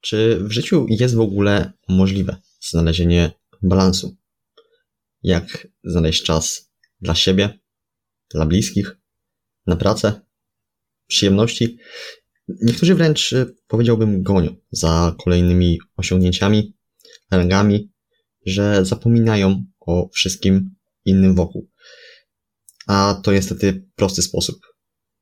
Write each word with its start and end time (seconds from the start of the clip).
Czy 0.00 0.38
w 0.40 0.52
życiu 0.52 0.86
jest 0.88 1.14
w 1.14 1.20
ogóle 1.20 1.72
możliwe 1.88 2.36
znalezienie 2.60 3.32
balansu? 3.62 4.16
Jak 5.22 5.68
znaleźć 5.84 6.22
czas 6.22 6.72
dla 7.00 7.14
siebie, 7.14 7.58
dla 8.34 8.46
bliskich, 8.46 8.96
na 9.66 9.76
pracę, 9.76 10.20
przyjemności? 11.06 11.78
Niektórzy 12.48 12.94
wręcz 12.94 13.32
y, 13.32 13.56
powiedziałbym 13.66 14.22
gonią 14.22 14.56
za 14.70 15.16
kolejnymi 15.24 15.78
osiągnięciami, 15.96 16.76
rangami, 17.30 17.92
że 18.46 18.84
zapominają 18.84 19.64
o 19.80 20.08
wszystkim 20.08 20.74
innym 21.04 21.34
wokół. 21.34 21.70
A 22.86 23.20
to 23.24 23.32
niestety 23.32 23.88
prosty 23.96 24.22
sposób 24.22 24.60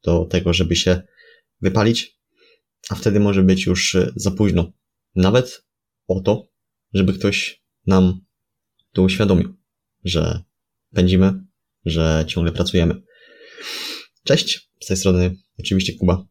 do 0.04 0.24
tego, 0.24 0.52
żeby 0.52 0.76
się 0.76 1.02
wypalić, 1.60 2.18
a 2.89 2.95
wtedy 2.95 3.20
może 3.20 3.43
być 3.43 3.66
już 3.66 3.95
y, 3.95 4.12
za 4.16 4.30
późno. 4.30 4.73
Nawet 5.14 5.64
o 6.07 6.20
to, 6.20 6.48
żeby 6.95 7.12
ktoś 7.12 7.62
nam 7.87 8.20
to 8.92 9.02
uświadomił, 9.02 9.55
że 10.05 10.42
pędzimy, 10.95 11.33
że 11.84 12.24
ciągle 12.28 12.52
pracujemy. 12.52 13.02
Cześć, 14.24 14.70
z 14.80 14.87
tej 14.87 14.97
strony 14.97 15.37
oczywiście 15.59 15.92
Kuba 15.92 16.27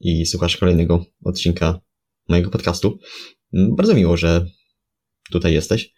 i 0.00 0.26
słuchasz 0.26 0.56
kolejnego 0.56 1.06
odcinka 1.24 1.80
mojego 2.28 2.50
podcastu. 2.50 2.98
Bardzo 3.52 3.94
miło, 3.94 4.16
że 4.16 4.46
tutaj 5.30 5.52
jesteś. 5.52 5.92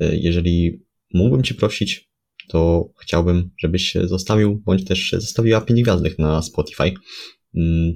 Jeżeli 0.00 0.84
mógłbym 1.14 1.42
Cię 1.42 1.54
prosić, 1.54 2.10
to 2.48 2.90
chciałbym, 3.00 3.50
żebyś 3.58 3.94
zostawił, 4.04 4.62
bądź 4.64 4.84
też 4.84 5.14
zostawiła 5.18 5.60
5 5.60 5.82
gwiazdek 5.82 6.18
na 6.18 6.42
Spotify. 6.42 6.94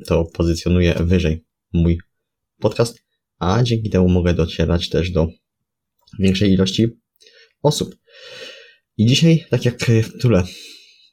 To 0.06 0.24
pozycjonuje 0.24 0.94
wyżej 1.00 1.45
mój 1.76 1.98
podcast, 2.60 2.98
a 3.38 3.62
dzięki 3.62 3.90
temu 3.90 4.08
mogę 4.08 4.34
docierać 4.34 4.88
też 4.88 5.10
do 5.10 5.28
większej 6.18 6.52
ilości 6.52 6.86
osób. 7.62 7.96
I 8.96 9.06
dzisiaj, 9.06 9.44
tak 9.50 9.64
jak 9.64 9.84
w 9.84 10.12
tytule 10.12 10.42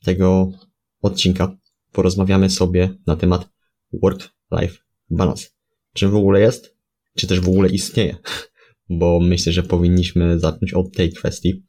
tego 0.04 0.52
odcinka, 1.02 1.58
porozmawiamy 1.92 2.50
sobie 2.50 2.96
na 3.08 3.16
temat 3.16 3.50
work-life 3.94 4.78
balance. 5.10 5.48
Czym 5.94 6.12
w 6.12 6.16
ogóle 6.16 6.42
jest? 6.42 6.78
Czy 7.16 7.28
też 7.28 7.40
w 7.40 7.50
ogóle 7.50 7.70
istnieje? 7.70 8.18
Bo 9.00 9.20
myślę, 9.20 9.54
że 9.54 9.64
powinniśmy 9.64 10.40
zacząć 10.40 10.74
od 10.74 10.92
tej 10.96 11.14
kwestii, 11.14 11.66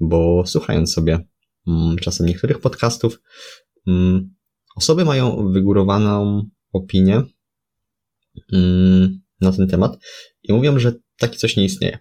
bo 0.00 0.42
słuchając 0.46 0.92
sobie 0.92 1.26
mm, 1.68 1.96
czasem 1.96 2.26
niektórych 2.26 2.58
podcastów, 2.58 3.22
mm, 3.86 4.34
osoby 4.76 5.04
mają 5.04 5.52
wygórowaną 5.52 6.42
opinię 6.72 7.22
na 9.40 9.52
ten 9.52 9.68
temat 9.68 9.98
i 10.42 10.52
mówią, 10.52 10.78
że 10.78 10.92
taki 11.16 11.38
coś 11.38 11.56
nie 11.56 11.64
istnieje. 11.64 11.98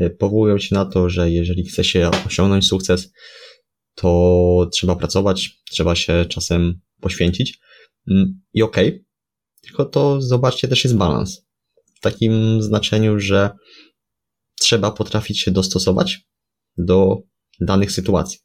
Y, 0.00 0.10
powołują 0.10 0.58
się 0.58 0.74
na 0.74 0.84
to, 0.84 1.10
że 1.10 1.30
jeżeli 1.30 1.64
chce 1.64 1.84
się 1.84 2.10
osiągnąć 2.26 2.66
sukces, 2.66 3.12
to 3.94 4.70
trzeba 4.72 4.96
pracować, 4.96 5.62
trzeba 5.70 5.96
się 5.96 6.24
czasem 6.28 6.80
poświęcić. 7.00 7.58
Mm, 8.10 8.40
I 8.52 8.62
okej, 8.62 8.88
okay, 8.88 9.04
tylko 9.62 9.84
to 9.84 10.22
zobaczcie, 10.22 10.68
też 10.68 10.84
jest 10.84 10.96
balans. 10.96 11.46
W 11.96 12.00
takim 12.00 12.62
znaczeniu, 12.62 13.20
że 13.20 13.50
trzeba 14.60 14.90
potrafić 14.90 15.40
się 15.40 15.50
dostosować 15.50 16.20
do 16.78 17.16
danych 17.60 17.92
sytuacji. 17.92 18.38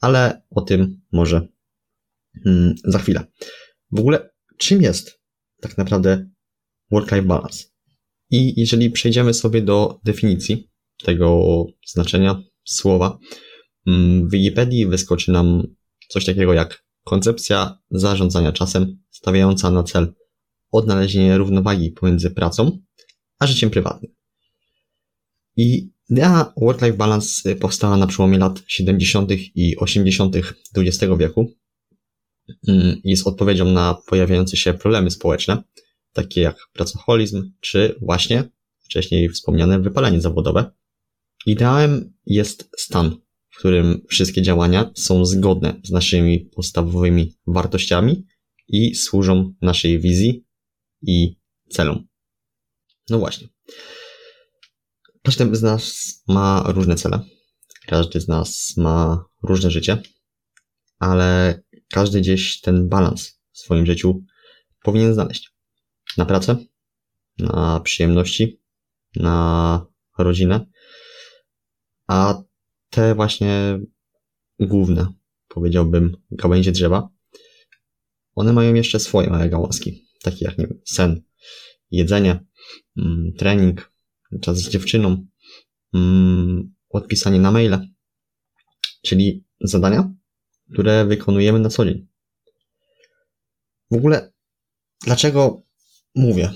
Ale 0.00 0.42
o 0.50 0.60
tym 0.60 1.00
może 1.12 1.48
mm, 2.46 2.74
za 2.84 2.98
chwilę. 2.98 3.24
W 3.90 4.00
ogóle, 4.00 4.30
czym 4.58 4.82
jest 4.82 5.20
tak 5.60 5.78
naprawdę 5.78 6.30
work-life 6.90 7.26
balance? 7.26 7.64
I 8.30 8.60
jeżeli 8.60 8.90
przejdziemy 8.90 9.34
sobie 9.34 9.62
do 9.62 10.00
definicji 10.04 10.70
tego 11.04 11.64
znaczenia 11.86 12.42
słowa, 12.64 13.18
mm, 13.86 14.28
w 14.28 14.32
Wikipedii 14.32 14.86
wyskoczy 14.86 15.32
nam 15.32 15.62
coś 16.08 16.24
takiego 16.24 16.52
jak 16.52 16.84
koncepcja 17.04 17.78
zarządzania 17.90 18.52
czasem 18.52 18.98
stawiająca 19.10 19.70
na 19.70 19.82
cel 19.82 20.14
odnalezienie 20.72 21.38
równowagi 21.38 21.90
pomiędzy 21.90 22.30
pracą 22.30 22.78
a 23.38 23.46
życiem 23.46 23.70
prywatnym. 23.70 24.12
I 25.56 25.90
idea 26.10 26.52
work-life 26.56 26.96
balance 26.96 27.56
powstała 27.56 27.96
na 27.96 28.06
przełomie 28.06 28.38
lat 28.38 28.62
70. 28.66 29.30
i 29.54 29.76
80. 29.76 30.36
XX 30.76 31.12
wieku. 31.18 31.52
Mm, 32.68 33.00
jest 33.04 33.26
odpowiedzią 33.26 33.64
na 33.64 33.94
pojawiające 34.06 34.56
się 34.56 34.74
problemy 34.74 35.10
społeczne, 35.10 35.62
takie 36.12 36.40
jak 36.40 36.56
pracoholizm, 36.72 37.52
czy 37.60 37.98
właśnie 38.02 38.48
wcześniej 38.84 39.28
wspomniane 39.28 39.80
wypalenie 39.80 40.20
zawodowe. 40.20 40.70
Ideałem 41.46 42.12
jest 42.26 42.70
stan, 42.78 43.16
w 43.50 43.58
którym 43.58 44.06
wszystkie 44.08 44.42
działania 44.42 44.90
są 44.96 45.24
zgodne 45.24 45.80
z 45.84 45.90
naszymi 45.90 46.40
podstawowymi 46.40 47.34
wartościami 47.46 48.26
i 48.68 48.94
służą 48.94 49.54
naszej 49.62 50.00
wizji 50.00 50.46
i 51.02 51.36
celom. 51.70 52.06
No 53.10 53.18
właśnie. 53.18 53.48
Każdy 55.22 55.56
z 55.56 55.62
nas 55.62 56.14
ma 56.28 56.64
różne 56.66 56.96
cele. 56.96 57.20
Każdy 57.86 58.20
z 58.20 58.28
nas 58.28 58.76
ma 58.76 59.24
różne 59.42 59.70
życie, 59.70 60.02
ale 60.98 61.60
każdy 61.90 62.20
gdzieś 62.20 62.60
ten 62.60 62.88
balans 62.88 63.40
w 63.52 63.58
swoim 63.58 63.86
życiu 63.86 64.24
powinien 64.82 65.14
znaleźć 65.14 65.59
na 66.16 66.24
pracę, 66.24 66.56
na 67.38 67.80
przyjemności, 67.80 68.60
na 69.16 69.86
rodzinę, 70.18 70.66
a 72.06 72.42
te 72.90 73.14
właśnie 73.14 73.80
główne, 74.60 75.12
powiedziałbym, 75.48 76.16
gałęzie 76.30 76.72
drzewa, 76.72 77.08
one 78.34 78.52
mają 78.52 78.74
jeszcze 78.74 79.00
swoje 79.00 79.30
małe 79.30 79.48
gałązki, 79.48 80.08
takie 80.22 80.44
jak 80.44 80.58
nie 80.58 80.66
wiem, 80.66 80.80
sen, 80.84 81.22
jedzenie, 81.90 82.44
mm, 82.96 83.32
trening, 83.38 83.92
czas 84.40 84.58
z 84.58 84.68
dziewczyną, 84.68 85.26
mm, 85.94 86.74
odpisanie 86.90 87.40
na 87.40 87.50
maile, 87.50 87.78
czyli 89.02 89.44
zadania, 89.60 90.14
które 90.72 91.04
wykonujemy 91.04 91.58
na 91.58 91.68
co 91.68 91.84
dzień. 91.84 92.08
W 93.90 93.94
ogóle, 93.94 94.32
dlaczego 95.04 95.62
mówię 96.14 96.50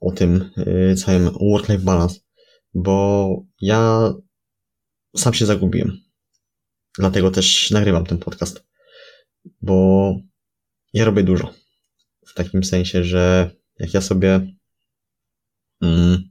o 0.00 0.12
tym 0.12 0.50
y, 0.58 0.94
całym 0.94 1.30
work-life 1.30 1.84
balance, 1.84 2.20
bo 2.74 3.36
ja 3.60 4.12
sam 5.16 5.34
się 5.34 5.46
zagubiłem. 5.46 6.00
Dlatego 6.98 7.30
też 7.30 7.70
nagrywam 7.70 8.06
ten 8.06 8.18
podcast, 8.18 8.64
bo 9.62 10.14
ja 10.92 11.04
robię 11.04 11.22
dużo. 11.22 11.54
W 12.26 12.34
takim 12.34 12.64
sensie, 12.64 13.04
że 13.04 13.50
jak 13.78 13.94
ja 13.94 14.00
sobie 14.00 14.54
mm, 15.80 16.30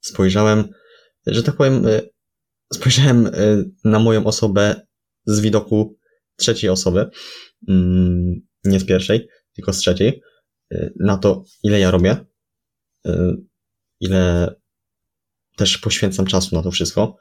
spojrzałem, 0.00 0.68
że 1.26 1.42
tak 1.42 1.56
powiem, 1.56 1.86
y, 1.86 2.10
spojrzałem 2.72 3.26
y, 3.26 3.70
na 3.84 3.98
moją 3.98 4.26
osobę 4.26 4.86
z 5.26 5.40
widoku 5.40 5.98
trzeciej 6.36 6.70
osoby, 6.70 7.10
mm, 7.68 8.40
nie 8.64 8.80
z 8.80 8.86
pierwszej, 8.86 9.28
tylko 9.54 9.72
z 9.72 9.78
trzeciej, 9.78 10.22
na 11.00 11.16
to, 11.18 11.44
ile 11.62 11.80
ja 11.80 11.90
robię, 11.90 12.16
y, 13.06 13.36
ile 14.00 14.54
też 15.56 15.78
poświęcam 15.78 16.26
czasu 16.26 16.56
na 16.56 16.62
to 16.62 16.70
wszystko, 16.70 17.16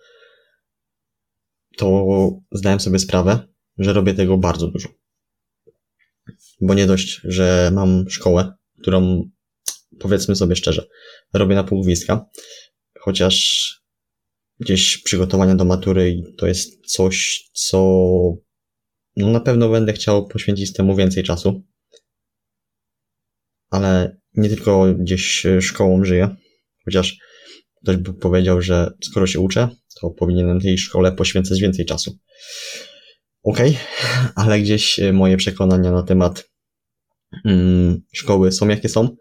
to 1.78 2.06
zdałem 2.52 2.80
sobie 2.80 3.00
sprawę, 3.00 3.48
że 3.78 3.94
robię 3.94 4.14
tego 4.14 4.38
bardzo 4.38 4.68
dużo. 4.68 4.90
Bo 6.62 6.74
nie 6.74 6.88
dość, 6.88 7.22
że 7.24 7.72
mam 7.74 8.10
szkołę, 8.10 8.54
którą 8.82 9.30
powiedzmy 10.00 10.36
sobie 10.36 10.56
szczerze, 10.56 10.88
robię 11.34 11.56
na 11.56 11.64
pół 11.64 11.84
gwizdka, 11.84 12.26
chociaż 13.00 13.68
gdzieś 14.60 14.98
przygotowania 14.98 15.56
do 15.56 15.66
matury 15.66 16.24
to 16.38 16.48
jest 16.48 16.86
coś, 16.86 17.44
co 17.54 17.78
no 19.16 19.32
na 19.32 19.40
pewno 19.40 19.70
będę 19.70 19.94
chciał 19.94 20.28
poświęcić 20.28 20.74
temu 20.74 20.96
więcej 20.96 21.24
czasu, 21.24 21.64
ale 23.70 24.18
nie 24.34 24.50
tylko 24.50 24.94
gdzieś 24.94 25.46
e, 25.46 25.62
szkołą 25.62 26.04
żyję, 26.04 26.36
chociaż 26.86 27.18
ktoś 27.84 27.98
by 27.98 28.14
powiedział, 28.14 28.62
że 28.62 28.92
skoro 29.04 29.28
się 29.28 29.40
uczę, 29.40 29.70
to 30.02 30.10
powinienem 30.10 30.60
tej 30.60 30.78
szkole 30.78 31.12
poświęcać 31.12 31.62
więcej 31.62 31.86
czasu. 31.86 32.18
Okej, 33.44 33.70
okay, 33.70 34.34
ale 34.46 34.60
gdzieś 34.60 35.00
e, 35.00 35.14
moje 35.14 35.38
przekonania 35.38 35.92
na 35.92 36.04
temat 36.04 36.50
mm, 37.46 38.02
szkoły 38.14 38.52
są 38.52 38.68
jakie 38.68 38.90
są. 38.90 39.16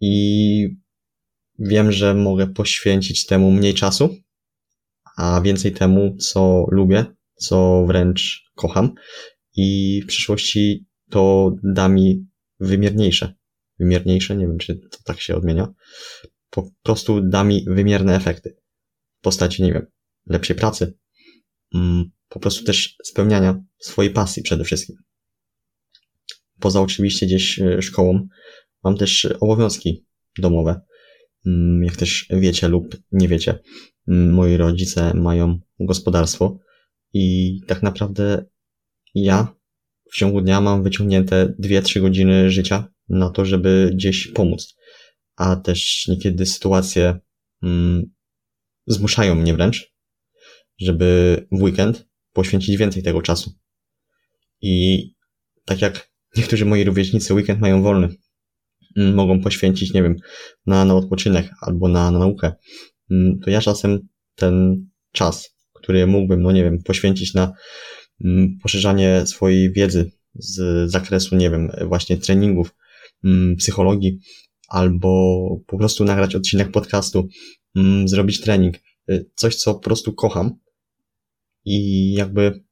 I 0.00 0.68
wiem, 1.58 1.92
że 1.92 2.14
mogę 2.14 2.46
poświęcić 2.46 3.26
temu 3.26 3.50
mniej 3.50 3.74
czasu, 3.74 4.16
a 5.16 5.40
więcej 5.40 5.72
temu, 5.72 6.16
co 6.16 6.66
lubię, 6.70 7.04
co 7.34 7.84
wręcz 7.86 8.42
kocham. 8.54 8.94
I 9.56 10.00
w 10.04 10.06
przyszłości 10.06 10.86
to 11.10 11.52
da 11.62 11.88
mi 11.88 12.26
wymierniejsze 12.60 13.37
wymierniejsze, 13.80 14.36
nie 14.36 14.46
wiem 14.46 14.58
czy 14.58 14.76
to 14.76 14.98
tak 15.04 15.20
się 15.20 15.36
odmienia, 15.36 15.68
po 16.50 16.70
prostu 16.82 17.20
da 17.20 17.44
mi 17.44 17.64
wymierne 17.68 18.16
efekty 18.16 18.56
w 19.18 19.22
postaci, 19.22 19.62
nie 19.62 19.72
wiem, 19.72 19.86
lepszej 20.26 20.56
pracy, 20.56 20.98
mm, 21.74 22.10
po 22.28 22.40
prostu 22.40 22.64
też 22.64 22.96
spełniania 23.04 23.62
swojej 23.78 24.12
pasji 24.12 24.42
przede 24.42 24.64
wszystkim. 24.64 24.96
Poza 26.60 26.80
oczywiście 26.80 27.26
gdzieś 27.26 27.58
e, 27.58 27.82
szkołą 27.82 28.28
mam 28.84 28.96
też 28.96 29.28
obowiązki 29.40 30.06
domowe. 30.38 30.80
Mm, 31.46 31.84
jak 31.84 31.96
też 31.96 32.26
wiecie 32.30 32.68
lub 32.68 32.96
nie 33.12 33.28
wiecie, 33.28 33.58
mm, 34.08 34.30
moi 34.30 34.56
rodzice 34.56 35.14
mają 35.14 35.60
gospodarstwo 35.80 36.58
i 37.12 37.56
tak 37.66 37.82
naprawdę 37.82 38.44
ja 39.14 39.54
w 40.12 40.16
ciągu 40.16 40.40
dnia 40.40 40.60
mam 40.60 40.82
wyciągnięte 40.82 41.54
2-3 41.58 42.00
godziny 42.00 42.50
życia 42.50 42.88
na 43.08 43.30
to, 43.30 43.44
żeby 43.44 43.90
gdzieś 43.94 44.26
pomóc. 44.26 44.74
A 45.36 45.56
też 45.56 46.06
niekiedy 46.08 46.46
sytuacje 46.46 47.18
mm, 47.62 48.02
zmuszają 48.86 49.34
mnie 49.34 49.54
wręcz, 49.54 49.94
żeby 50.80 51.36
w 51.52 51.62
weekend 51.62 52.08
poświęcić 52.32 52.76
więcej 52.76 53.02
tego 53.02 53.22
czasu. 53.22 53.52
I 54.60 55.04
tak 55.64 55.82
jak 55.82 56.10
niektórzy 56.36 56.64
moi 56.64 56.84
rówieśnicy 56.84 57.34
weekend 57.34 57.60
mają 57.60 57.82
wolny, 57.82 58.08
mm, 58.96 59.14
mogą 59.14 59.40
poświęcić, 59.40 59.92
nie 59.92 60.02
wiem, 60.02 60.16
na, 60.66 60.84
na 60.84 60.94
odpoczynek 60.94 61.50
albo 61.60 61.88
na, 61.88 62.10
na 62.10 62.18
naukę, 62.18 62.52
mm, 63.10 63.38
to 63.40 63.50
ja 63.50 63.60
czasem 63.60 64.08
ten 64.34 64.86
czas, 65.12 65.56
który 65.74 66.06
mógłbym, 66.06 66.42
no 66.42 66.52
nie 66.52 66.64
wiem, 66.64 66.82
poświęcić 66.82 67.34
na 67.34 67.52
mm, 68.24 68.58
poszerzanie 68.62 69.26
swojej 69.26 69.72
wiedzy 69.72 70.10
z 70.34 70.90
zakresu, 70.90 71.36
nie 71.36 71.50
wiem, 71.50 71.70
właśnie 71.84 72.16
treningów, 72.16 72.74
psychologii, 73.58 74.18
albo 74.68 75.10
po 75.66 75.78
prostu 75.78 76.04
nagrać 76.04 76.34
odcinek 76.34 76.70
podcastu, 76.70 77.28
zrobić 78.04 78.40
trening, 78.40 78.76
y, 79.10 79.30
coś, 79.34 79.56
co 79.56 79.74
po 79.74 79.80
prostu 79.80 80.12
kocham, 80.12 80.58
i 81.64 82.12
jakby 82.12 82.64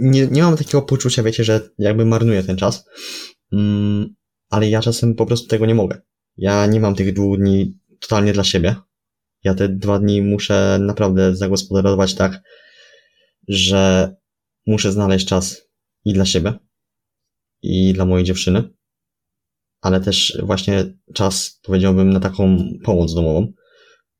nie, 0.00 0.26
nie 0.26 0.42
mam 0.42 0.56
takiego 0.56 0.82
poczucia, 0.82 1.22
wiecie, 1.22 1.44
że 1.44 1.60
jakby 1.78 2.04
marnuję 2.04 2.42
ten 2.42 2.56
czas, 2.56 2.84
mm, 3.52 4.14
ale 4.50 4.68
ja 4.68 4.80
czasem 4.82 5.14
po 5.14 5.26
prostu 5.26 5.48
tego 5.48 5.66
nie 5.66 5.74
mogę. 5.74 6.00
Ja 6.36 6.66
nie 6.66 6.80
mam 6.80 6.94
tych 6.94 7.14
dwóch 7.14 7.38
dni 7.38 7.78
totalnie 8.00 8.32
dla 8.32 8.44
siebie. 8.44 8.76
Ja 9.44 9.54
te 9.54 9.68
dwa 9.68 9.98
dni 9.98 10.22
muszę 10.22 10.78
naprawdę 10.80 11.36
zagospodarować 11.36 12.14
tak, 12.14 12.42
że 13.48 14.14
muszę 14.66 14.92
znaleźć 14.92 15.26
czas 15.26 15.62
i 16.04 16.12
dla 16.12 16.24
siebie, 16.24 16.52
i 17.62 17.92
dla 17.92 18.04
mojej 18.04 18.24
dziewczyny, 18.24 18.74
ale 19.84 20.00
też 20.00 20.38
właśnie 20.42 20.84
czas, 21.14 21.60
powiedziałbym, 21.62 22.10
na 22.10 22.20
taką 22.20 22.68
pomoc 22.84 23.14
domową, 23.14 23.52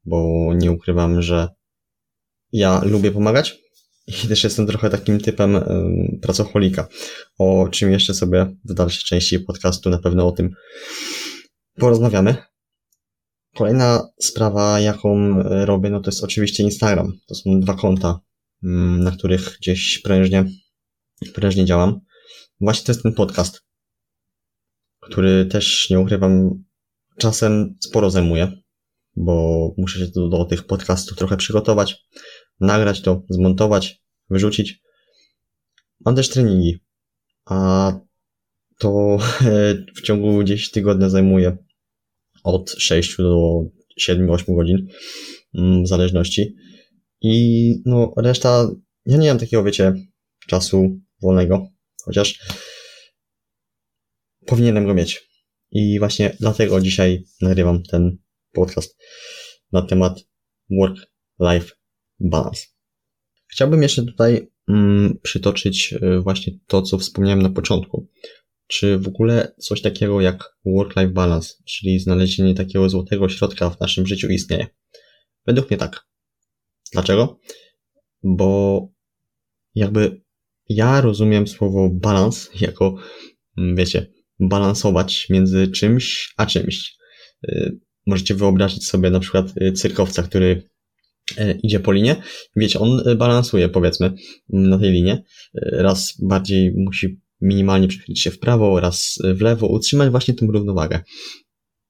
bo 0.04 0.50
nie 0.54 0.72
ukrywam, 0.72 1.22
że 1.22 1.48
ja 2.52 2.80
lubię 2.84 3.10
pomagać 3.10 3.58
i 4.06 4.28
też 4.28 4.44
jestem 4.44 4.66
trochę 4.66 4.90
takim 4.90 5.20
typem 5.20 5.60
pracocholika, 6.22 6.88
o 7.38 7.68
czym 7.70 7.92
jeszcze 7.92 8.14
sobie 8.14 8.56
w 8.64 8.74
dalszej 8.74 9.02
części 9.04 9.40
podcastu 9.40 9.90
na 9.90 9.98
pewno 9.98 10.26
o 10.26 10.32
tym 10.32 10.50
porozmawiamy. 11.78 12.36
Kolejna 13.56 14.08
sprawa, 14.20 14.80
jaką 14.80 15.42
robię, 15.42 15.90
no 15.90 16.00
to 16.00 16.10
jest 16.10 16.24
oczywiście 16.24 16.62
Instagram. 16.62 17.12
To 17.26 17.34
są 17.34 17.60
dwa 17.60 17.74
konta, 17.74 18.20
mm, 18.64 19.04
na 19.04 19.10
których 19.10 19.56
gdzieś 19.60 19.98
prężnie, 19.98 20.44
prężnie 21.34 21.64
działam. 21.64 22.00
Właśnie 22.60 22.86
to 22.86 22.92
jest 22.92 23.02
ten 23.02 23.12
podcast, 23.12 23.63
który 25.06 25.46
też, 25.46 25.90
nie 25.90 26.00
ukrywam, 26.00 26.64
czasem 27.18 27.76
sporo 27.80 28.10
zajmuje, 28.10 28.52
bo 29.16 29.68
muszę 29.78 29.98
się 29.98 30.06
do, 30.06 30.28
do 30.28 30.44
tych 30.44 30.66
podcastów 30.66 31.18
trochę 31.18 31.36
przygotować 31.36 32.04
nagrać 32.60 33.00
to, 33.00 33.22
zmontować, 33.30 34.02
wyrzucić. 34.30 34.80
Mam 36.04 36.16
też 36.16 36.28
treningi, 36.28 36.78
a 37.44 37.92
to 38.78 39.18
w 39.96 40.02
ciągu 40.02 40.38
gdzieś 40.38 40.70
tygodnia 40.70 41.08
zajmuje 41.08 41.56
od 42.44 42.70
6 42.70 43.16
do 43.16 43.60
7-8 44.00 44.56
godzin, 44.56 44.86
mm, 45.54 45.84
w 45.84 45.88
zależności. 45.88 46.54
I 47.20 47.74
no, 47.86 48.12
reszta, 48.16 48.70
ja 49.06 49.16
nie 49.16 49.28
mam 49.28 49.38
takiego, 49.38 49.64
wiecie, 49.64 49.94
czasu 50.48 51.00
wolnego, 51.22 51.68
chociaż 52.04 52.38
powinienem 54.54 54.86
go 54.86 54.94
mieć. 54.94 55.30
I 55.70 55.98
właśnie 55.98 56.36
dlatego 56.40 56.80
dzisiaj 56.80 57.24
nagrywam 57.40 57.82
ten 57.82 58.18
podcast 58.52 58.98
na 59.72 59.82
temat 59.82 60.20
work-life 60.70 61.74
balans. 62.20 62.76
Chciałbym 63.46 63.82
jeszcze 63.82 64.02
tutaj 64.02 64.50
mm, 64.68 65.18
przytoczyć 65.22 65.94
e, 66.02 66.20
właśnie 66.20 66.52
to, 66.66 66.82
co 66.82 66.98
wspomniałem 66.98 67.42
na 67.42 67.50
początku. 67.50 68.08
Czy 68.66 68.98
w 68.98 69.08
ogóle 69.08 69.54
coś 69.58 69.82
takiego 69.82 70.20
jak 70.20 70.56
work-life 70.66 71.12
balance, 71.12 71.54
czyli 71.64 71.98
znalezienie 71.98 72.54
takiego 72.54 72.88
złotego 72.88 73.28
środka 73.28 73.70
w 73.70 73.80
naszym 73.80 74.06
życiu 74.06 74.28
istnieje? 74.28 74.66
Według 75.46 75.70
mnie 75.70 75.78
tak. 75.78 76.06
Dlaczego? 76.92 77.40
Bo 78.22 78.80
jakby 79.74 80.22
ja 80.68 81.00
rozumiem 81.00 81.46
słowo 81.46 81.90
balans 81.92 82.50
jako, 82.60 82.94
mm, 83.58 83.76
wiecie, 83.76 84.14
balansować 84.48 85.26
między 85.30 85.68
czymś 85.68 86.34
a 86.36 86.46
czymś. 86.46 86.96
E, 87.48 87.70
możecie 88.06 88.34
wyobrazić 88.34 88.86
sobie 88.86 89.10
na 89.10 89.20
przykład 89.20 89.46
e, 89.60 89.72
cyrkowca, 89.72 90.22
który 90.22 90.62
E, 91.38 91.52
idzie 91.52 91.80
po 91.80 91.92
linie. 91.92 92.16
Wiecie, 92.56 92.78
on 92.78 93.02
balansuje, 93.16 93.68
powiedzmy, 93.68 94.14
na 94.48 94.78
tej 94.78 94.92
linie. 94.92 95.22
Raz 95.54 96.14
bardziej 96.22 96.72
musi 96.76 97.20
minimalnie 97.40 97.88
przechylić 97.88 98.20
się 98.20 98.30
w 98.30 98.38
prawo, 98.38 98.80
raz 98.80 99.18
w 99.34 99.40
lewo, 99.40 99.66
utrzymać 99.66 100.10
właśnie 100.10 100.34
tą 100.34 100.46
równowagę. 100.46 101.00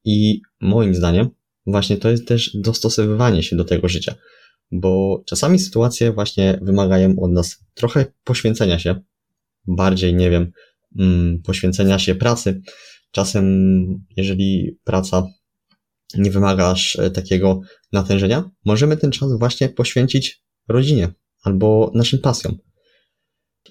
I 0.04 0.40
moim 0.60 0.94
zdaniem, 0.94 1.28
właśnie 1.66 1.96
to 1.96 2.10
jest 2.10 2.28
też 2.28 2.50
dostosowywanie 2.54 3.42
się 3.42 3.56
do 3.56 3.64
tego 3.64 3.88
życia, 3.88 4.14
bo 4.72 5.22
czasami 5.26 5.58
sytuacje 5.58 6.12
właśnie 6.12 6.58
wymagają 6.62 7.14
od 7.20 7.32
nas 7.32 7.64
trochę 7.74 8.06
poświęcenia 8.24 8.78
się, 8.78 9.00
bardziej, 9.66 10.14
nie 10.14 10.30
wiem, 10.30 10.52
poświęcenia 11.44 11.98
się 11.98 12.14
pracy. 12.14 12.62
Czasem, 13.10 13.44
jeżeli 14.16 14.78
praca 14.84 15.26
nie 16.18 16.30
wymagasz 16.30 16.96
e, 16.96 17.10
takiego 17.10 17.60
natężenia, 17.92 18.50
możemy 18.64 18.96
ten 18.96 19.10
czas 19.10 19.38
właśnie 19.38 19.68
poświęcić 19.68 20.42
rodzinie 20.68 21.12
albo 21.42 21.92
naszym 21.94 22.18
pasjom. 22.18 22.58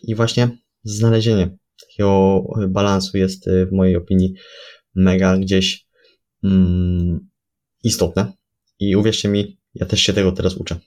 I 0.03 0.15
właśnie 0.15 0.57
znalezienie 0.83 1.57
takiego 1.81 2.43
balansu 2.69 3.17
jest 3.17 3.47
e, 3.47 3.65
w 3.65 3.71
mojej 3.71 3.95
opinii 3.95 4.33
mega 4.95 5.37
gdzieś 5.37 5.87
mm, 6.43 7.29
istotne. 7.83 8.33
I 8.79 8.95
uwierzcie 8.95 9.29
mi, 9.29 9.59
ja 9.73 9.85
też 9.85 10.01
się 10.01 10.13
tego 10.13 10.31
teraz 10.31 10.55
uczę. 10.55 10.79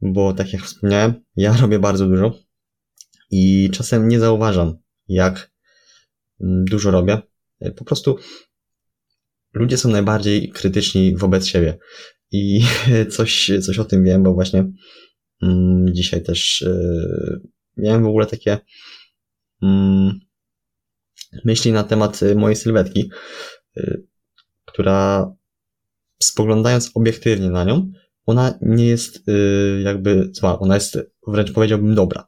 Bo 0.00 0.32
tak 0.32 0.52
jak 0.52 0.62
wspomniałem, 0.62 1.24
ja 1.36 1.56
robię 1.60 1.78
bardzo 1.78 2.06
dużo 2.06 2.38
i 3.30 3.70
czasem 3.72 4.08
nie 4.08 4.20
zauważam, 4.20 4.78
jak 5.08 5.50
mm, 6.40 6.64
dużo 6.64 6.90
robię. 6.90 7.18
E, 7.60 7.70
po 7.70 7.84
prostu 7.84 8.18
ludzie 9.52 9.78
są 9.78 9.88
najbardziej 9.88 10.50
krytyczni 10.50 11.16
wobec 11.16 11.46
siebie. 11.46 11.78
I 12.30 12.64
coś, 13.16 13.50
coś 13.62 13.78
o 13.78 13.84
tym 13.84 14.04
wiem, 14.04 14.22
bo 14.22 14.34
właśnie 14.34 14.72
mm, 15.42 15.94
dzisiaj 15.94 16.22
też 16.22 16.62
y, 16.62 17.40
miałem 17.76 18.02
w 18.02 18.06
ogóle 18.06 18.26
takie 18.26 18.58
mm, 19.62 20.20
myśli 21.44 21.72
na 21.72 21.84
temat 21.84 22.20
mojej 22.36 22.56
sylwetki, 22.56 23.10
która 24.64 25.32
spoglądając 26.22 26.90
obiektywnie 26.94 27.50
na 27.50 27.64
nią, 27.64 27.92
ona 28.26 28.58
nie 28.62 28.86
jest 28.86 29.22
jakby 29.84 30.30
zła, 30.32 30.58
ona 30.58 30.74
jest 30.74 30.98
wręcz 31.26 31.52
powiedziałbym 31.52 31.94
dobra. 31.94 32.26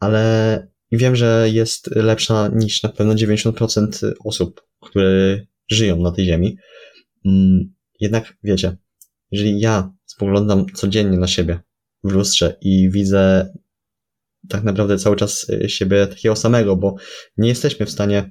Ale 0.00 0.68
wiem, 0.92 1.16
że 1.16 1.48
jest 1.52 1.90
lepsza 1.96 2.50
niż 2.54 2.82
na 2.82 2.88
pewno 2.88 3.14
90% 3.14 4.12
osób, 4.24 4.62
które 4.80 5.40
żyją 5.70 6.02
na 6.02 6.12
tej 6.12 6.24
ziemi. 6.24 6.56
Mm, 7.26 7.74
jednak 8.00 8.36
wiecie, 8.42 8.76
jeżeli 9.30 9.60
ja 9.60 9.92
spoglądam 10.06 10.66
codziennie 10.74 11.18
na 11.18 11.26
siebie 11.26 11.60
w 12.04 12.12
lustrze 12.12 12.56
i 12.60 12.90
widzę 12.90 13.52
tak 14.48 14.64
naprawdę 14.64 14.98
cały 14.98 15.16
czas 15.16 15.50
y, 15.50 15.68
siebie 15.68 16.06
takiego 16.06 16.36
samego, 16.36 16.76
bo 16.76 16.96
nie 17.36 17.48
jesteśmy 17.48 17.86
w 17.86 17.90
stanie 17.90 18.30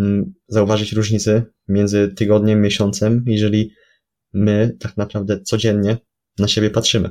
mm, 0.00 0.34
zauważyć 0.48 0.92
różnicy 0.92 1.42
między 1.68 2.08
tygodniem, 2.16 2.62
miesiącem, 2.62 3.24
jeżeli 3.26 3.72
my 4.32 4.76
tak 4.80 4.96
naprawdę 4.96 5.40
codziennie 5.40 5.98
na 6.38 6.48
siebie 6.48 6.70
patrzymy. 6.70 7.10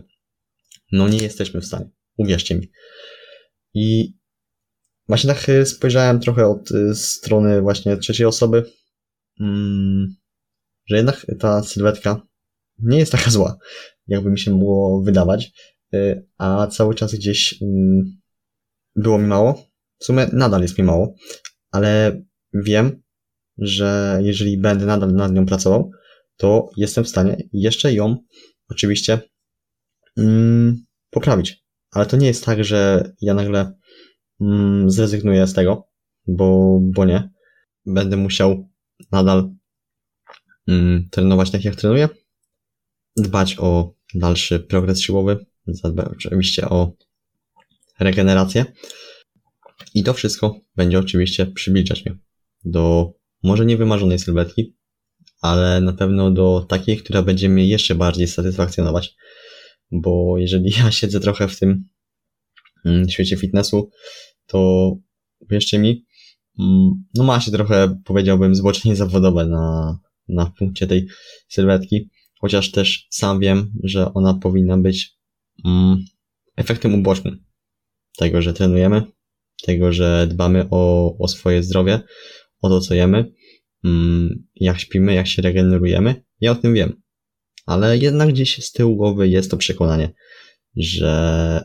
No 0.91 1.07
nie 1.07 1.17
jesteśmy 1.17 1.61
w 1.61 1.65
stanie, 1.65 1.89
uwierzcie 2.17 2.55
mi. 2.55 2.71
I 3.73 4.16
właśnie 5.07 5.33
tak 5.33 5.49
y, 5.49 5.65
spojrzałem 5.65 6.19
trochę 6.19 6.47
od 6.47 6.71
y, 6.71 6.95
strony 6.95 7.61
właśnie 7.61 7.97
trzeciej 7.97 8.25
osoby, 8.25 8.63
Mm, 9.39 10.15
że 10.89 10.97
jednak 10.97 11.25
ta 11.39 11.63
sylwetka 11.63 12.21
nie 12.79 12.97
jest 12.97 13.11
taka 13.11 13.31
zła, 13.37 13.57
jakby 14.07 14.31
mi 14.31 14.39
się 14.39 14.59
było 14.59 15.01
wydawać, 15.01 15.51
y, 15.93 16.27
a 16.37 16.67
cały 16.67 16.95
czas 16.95 17.15
gdzieś 17.15 17.61
mm, 17.61 18.17
było 18.95 19.17
mi 19.17 19.27
mało. 19.27 19.67
W 19.99 20.05
sumie 20.05 20.27
nadal 20.33 20.61
jest 20.61 20.77
mi 20.77 20.83
mało, 20.83 21.15
ale 21.71 22.21
wiem, 22.53 23.01
że 23.57 24.19
jeżeli 24.23 24.57
będę 24.57 24.85
nadal 24.85 25.13
nad 25.13 25.31
nią 25.31 25.45
pracował, 25.45 25.91
to 26.37 26.69
jestem 26.77 27.03
w 27.03 27.09
stanie 27.09 27.37
jeszcze 27.53 27.93
ją 27.93 28.17
oczywiście 28.69 29.19
mm, 30.17 30.85
poprawić. 31.09 31.63
Ale 31.91 32.05
to 32.05 32.17
nie 32.17 32.27
jest 32.27 32.45
tak, 32.45 32.63
że 32.63 33.11
ja 33.21 33.33
nagle 33.33 33.73
zrezygnuję 34.87 35.47
z 35.47 35.53
tego, 35.53 35.87
bo, 36.27 36.79
bo 36.81 37.05
nie. 37.05 37.29
Będę 37.85 38.17
musiał 38.17 38.69
nadal 39.11 39.55
mm, 40.67 41.09
trenować 41.11 41.51
tak 41.51 41.65
jak 41.65 41.75
trenuję, 41.75 42.09
dbać 43.17 43.55
o 43.59 43.93
dalszy 44.13 44.59
progres 44.59 45.01
siłowy, 45.01 45.45
zadbać 45.67 46.07
oczywiście 46.11 46.69
o 46.69 46.91
regenerację 47.99 48.65
i 49.93 50.03
to 50.03 50.13
wszystko 50.13 50.59
będzie 50.75 50.99
oczywiście 50.99 51.45
przybliżać 51.45 52.05
mnie 52.05 52.17
do 52.65 53.13
może 53.43 53.65
niewymarzonej 53.65 54.19
sylwetki, 54.19 54.75
ale 55.41 55.81
na 55.81 55.93
pewno 55.93 56.31
do 56.31 56.65
takiej, 56.69 56.97
która 56.97 57.21
będzie 57.21 57.49
mnie 57.49 57.67
jeszcze 57.67 57.95
bardziej 57.95 58.27
satysfakcjonować. 58.27 59.15
Bo 59.91 60.37
jeżeli 60.37 60.71
ja 60.79 60.91
siedzę 60.91 61.19
trochę 61.19 61.47
w 61.47 61.59
tym 61.59 61.89
mm, 62.85 63.09
świecie 63.09 63.37
fitnessu, 63.37 63.91
to 64.47 64.91
wierzcie 65.49 65.79
mi, 65.79 66.05
mm, 66.59 66.91
no 67.15 67.23
ma 67.23 67.39
się 67.39 67.51
trochę, 67.51 68.01
powiedziałbym, 68.05 68.55
zboczenie 68.55 68.95
zawodowe 69.05 69.45
na, 69.45 69.99
na 70.27 70.45
punkcie 70.45 70.87
tej 70.87 71.07
sylwetki, 71.49 72.09
chociaż 72.39 72.71
też 72.71 73.07
sam 73.09 73.39
wiem, 73.39 73.71
że 73.83 74.13
ona 74.13 74.33
powinna 74.33 74.77
być 74.77 75.17
mm, 75.65 76.05
efektem 76.55 76.93
ubocznym 76.93 77.43
tego, 78.17 78.41
że 78.41 78.53
trenujemy, 78.53 79.03
tego, 79.63 79.93
że 79.93 80.27
dbamy 80.29 80.67
o, 80.71 81.13
o 81.17 81.27
swoje 81.27 81.63
zdrowie, 81.63 81.99
o 82.61 82.69
to, 82.69 82.81
co 82.81 82.93
jemy, 82.93 83.31
mm, 83.83 84.47
jak 84.55 84.79
śpimy, 84.79 85.13
jak 85.13 85.27
się 85.27 85.41
regenerujemy. 85.41 86.23
Ja 86.41 86.51
o 86.51 86.55
tym 86.55 86.73
wiem. 86.73 87.01
Ale 87.65 87.97
jednak 87.97 88.29
gdzieś 88.29 88.65
z 88.65 88.71
tyłu 88.71 88.95
głowy 88.95 89.27
jest 89.27 89.51
to 89.51 89.57
przekonanie, 89.57 90.13
że 90.75 91.63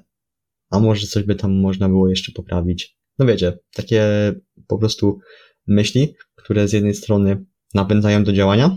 a 0.72 0.80
może 0.80 1.06
coś 1.06 1.22
by 1.24 1.34
tam 1.34 1.60
można 1.60 1.88
było 1.88 2.08
jeszcze 2.08 2.32
poprawić. 2.32 2.96
No 3.18 3.26
wiecie, 3.26 3.58
takie 3.74 4.32
po 4.68 4.78
prostu 4.78 5.18
myśli, 5.66 6.14
które 6.34 6.68
z 6.68 6.72
jednej 6.72 6.94
strony 6.94 7.44
napędzają 7.74 8.24
do 8.24 8.32
działania, 8.32 8.76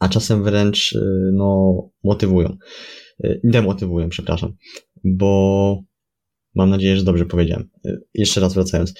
a 0.00 0.08
czasem 0.08 0.44
wręcz 0.44 0.92
y, 0.92 1.30
no, 1.32 1.74
motywują. 2.04 2.56
Y, 3.24 3.40
demotywują, 3.44 4.08
przepraszam. 4.08 4.56
Bo 5.04 5.82
Mam 6.56 6.70
nadzieję, 6.70 6.96
że 6.96 7.04
dobrze 7.04 7.26
powiedziałem. 7.26 7.70
Y, 7.86 8.00
jeszcze 8.14 8.40
raz 8.40 8.54
wracając. 8.54 8.94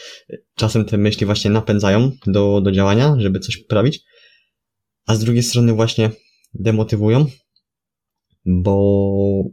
Czasem 0.54 0.84
te 0.84 0.98
myśli 0.98 1.26
właśnie 1.26 1.50
napędzają 1.50 2.10
do, 2.26 2.60
do 2.60 2.72
działania, 2.72 3.14
żeby 3.18 3.40
coś 3.40 3.56
poprawić, 3.56 4.04
a 5.06 5.14
z 5.14 5.20
drugiej 5.20 5.42
strony 5.42 5.72
właśnie 5.72 6.10
demotywują, 6.54 7.26
bo 8.46 9.44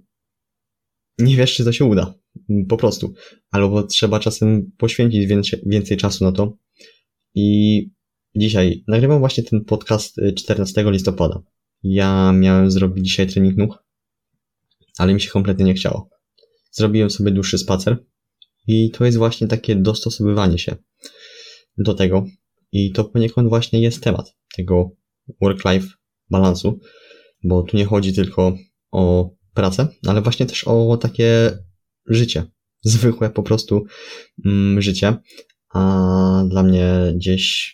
nie 1.19 1.35
wiesz, 1.35 1.55
czy 1.55 1.63
to 1.63 1.71
się 1.71 1.85
uda. 1.85 2.13
Po 2.69 2.77
prostu. 2.77 3.13
Albo 3.51 3.83
trzeba 3.83 4.19
czasem 4.19 4.71
poświęcić 4.77 5.25
więcej, 5.25 5.59
więcej 5.65 5.97
czasu 5.97 6.23
na 6.23 6.31
to. 6.31 6.57
I 7.35 7.89
dzisiaj 8.35 8.83
nagrywam 8.87 9.19
właśnie 9.19 9.43
ten 9.43 9.65
podcast 9.65 10.15
14 10.35 10.81
y, 10.81 10.91
listopada. 10.91 11.43
Ja 11.83 12.31
miałem 12.33 12.71
zrobić 12.71 13.05
dzisiaj 13.05 13.27
trening 13.27 13.57
nóg, 13.57 13.83
ale 14.97 15.13
mi 15.13 15.21
się 15.21 15.29
kompletnie 15.29 15.65
nie 15.65 15.73
chciało 15.73 16.13
zrobiłem 16.73 17.09
sobie 17.09 17.31
dłuższy 17.31 17.57
spacer 17.57 17.97
i 18.67 18.91
to 18.91 19.05
jest 19.05 19.17
właśnie 19.17 19.47
takie 19.47 19.75
dostosowywanie 19.75 20.59
się 20.59 20.75
do 21.77 21.93
tego 21.93 22.25
i 22.71 22.91
to 22.91 23.03
poniekąd 23.03 23.49
właśnie 23.49 23.81
jest 23.81 24.03
temat 24.03 24.35
tego 24.55 24.91
work-life 25.41 25.87
balansu, 26.29 26.79
bo 27.43 27.63
tu 27.63 27.77
nie 27.77 27.85
chodzi 27.85 28.13
tylko 28.13 28.57
o 28.91 29.29
pracę, 29.53 29.87
ale 30.07 30.21
właśnie 30.21 30.45
też 30.45 30.63
o 30.63 30.97
takie 30.97 31.57
życie, 32.07 32.43
zwykłe 32.81 33.29
po 33.29 33.43
prostu 33.43 33.83
mm, 34.45 34.81
życie, 34.81 35.17
a 35.73 36.43
dla 36.49 36.63
mnie 36.63 37.13
gdzieś 37.15 37.73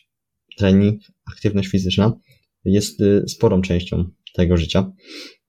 trening, 0.58 1.02
aktywność 1.32 1.70
fizyczna 1.70 2.14
jest 2.66 3.02
y, 3.02 3.24
sporą 3.28 3.62
częścią 3.62 4.12
tego 4.34 4.58
życia, 4.58 4.92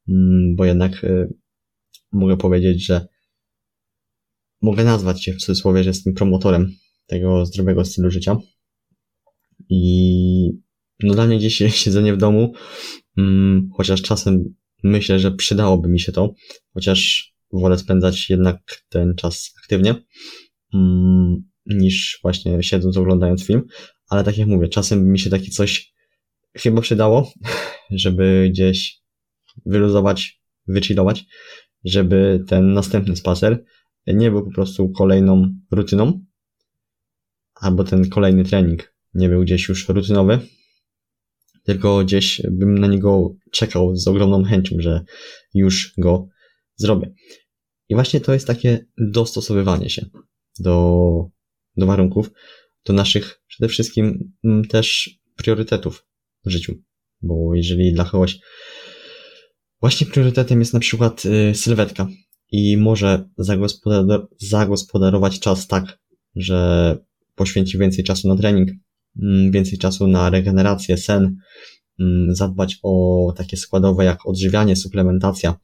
mm, 0.09 0.57
bo 0.57 0.65
jednak 0.65 1.05
y, 1.05 1.35
mogę 2.13 2.37
powiedzieć, 2.37 2.87
że 2.87 3.07
mogę 4.63 4.85
nazwać 4.85 5.25
się 5.25 5.33
w 5.33 5.39
cudzysłowie, 5.39 5.85
że 5.85 5.91
jestem 5.91 6.15
promotorem 6.15 6.73
tego 7.07 7.47
zdrowego 7.47 7.85
stylu 7.85 8.11
życia. 8.11 8.37
I 9.69 10.53
no 11.03 11.15
dla 11.15 11.27
mnie 11.27 11.39
gdzieś 11.39 11.63
siedzenie 11.83 12.15
w 12.15 12.19
domu, 12.19 12.53
hmm, 13.17 13.71
chociaż 13.77 14.03
czasem 14.03 14.55
myślę, 14.83 15.19
że 15.19 15.31
przydałoby 15.31 15.89
mi 15.89 16.01
się 16.01 16.13
to, 16.13 16.35
chociaż 16.75 17.30
wolę 17.53 17.79
spędzać 17.79 18.31
jednak 18.31 18.59
ten 18.89 19.15
czas 19.15 19.55
aktywnie, 19.63 19.95
hmm, 20.73 21.37
niż 21.67 22.19
właśnie 22.23 22.63
siedząc, 22.63 22.97
oglądając 22.97 23.47
film. 23.47 23.63
Ale 24.09 24.25
tak 24.25 24.39
jak 24.39 24.49
mówię, 24.49 24.69
czasem 24.69 25.13
mi 25.13 25.19
się 25.19 25.31
takie 25.31 25.51
coś 25.51 25.93
chyba 26.57 26.81
przydało, 26.81 27.33
żeby 27.91 28.49
gdzieś 28.51 29.01
wyluzować, 29.67 30.41
wychillować, 30.67 31.25
żeby 31.85 32.45
ten 32.49 32.73
następny 32.73 33.17
spacer 33.17 33.65
nie 34.07 34.31
był 34.31 34.45
po 34.45 34.51
prostu 34.51 34.91
kolejną 34.91 35.55
rutyną, 35.71 36.25
albo 37.55 37.85
ten 37.85 38.09
kolejny 38.09 38.45
trening 38.45 38.95
nie 39.15 39.29
był 39.29 39.43
gdzieś 39.43 39.69
już 39.69 39.89
rutynowy, 39.89 40.39
tylko 41.65 42.05
gdzieś 42.05 42.43
bym 42.51 42.79
na 42.79 42.87
niego 42.87 43.35
czekał 43.53 43.97
z 43.97 44.09
ogromną 44.09 44.45
chęcią, 44.45 44.77
że 44.79 45.05
już 45.55 45.95
go 45.99 46.29
zrobię. 46.81 47.15
I 47.89 47.95
właśnie 47.95 48.21
to 48.21 48.33
jest 48.33 48.47
takie 48.47 48.87
dostosowywanie 48.99 49.91
się 49.91 50.07
do, 50.59 51.25
do 51.77 51.87
warunków, 51.87 52.31
do 52.85 52.93
naszych 52.93 53.43
przede 53.47 53.69
wszystkim 53.69 54.33
mm, 54.45 54.65
też 54.65 55.19
priorytetów 55.37 56.07
w 56.45 56.51
życiu. 56.51 56.75
Bo 57.23 57.55
jeżeli 57.55 57.93
dla 57.93 58.05
kogoś 58.05 58.39
właśnie 59.81 60.07
priorytetem 60.07 60.61
jest 60.61 60.75
na 60.75 60.81
przykład 60.81 61.23
y, 61.25 61.55
sylwetka, 61.55 62.09
i 62.53 62.77
może 62.77 63.29
zagospodar 63.39 64.27
zagospodarować 64.39 65.41
czas 65.41 65.67
tak, 65.67 65.99
że 66.37 66.99
poświęci 67.35 67.79
więcej 67.79 68.05
czasu 68.05 68.29
na 68.29 68.37
trening, 68.37 68.71
mm, 69.23 69.51
więcej 69.51 69.79
czasu 69.79 70.07
na 70.07 70.31
regenerację, 70.31 70.97
sen, 70.97 71.37
mm, 72.01 72.35
zadbać 72.35 72.79
o 72.83 73.33
takie 73.37 73.57
składowe 73.57 74.05
jak 74.05 74.27
odżywianie, 74.27 74.77
suplementacja, 74.77 75.59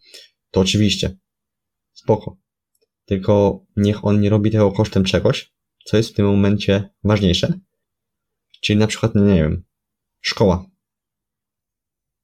to 0.50 0.60
oczywiście 0.60 1.18
spoko. 1.92 2.38
Tylko 3.04 3.64
niech 3.76 4.04
on 4.04 4.20
nie 4.20 4.30
robi 4.30 4.50
tego 4.50 4.72
kosztem 4.72 5.04
czegoś, 5.04 5.52
co 5.84 5.96
jest 5.96 6.10
w 6.10 6.14
tym 6.14 6.26
momencie 6.26 6.88
ważniejsze. 7.04 7.52
Czyli 8.60 8.78
na 8.78 8.86
przykład, 8.86 9.14
no 9.14 9.26
nie 9.26 9.34
wiem, 9.34 9.64
szkoła. 10.20 10.66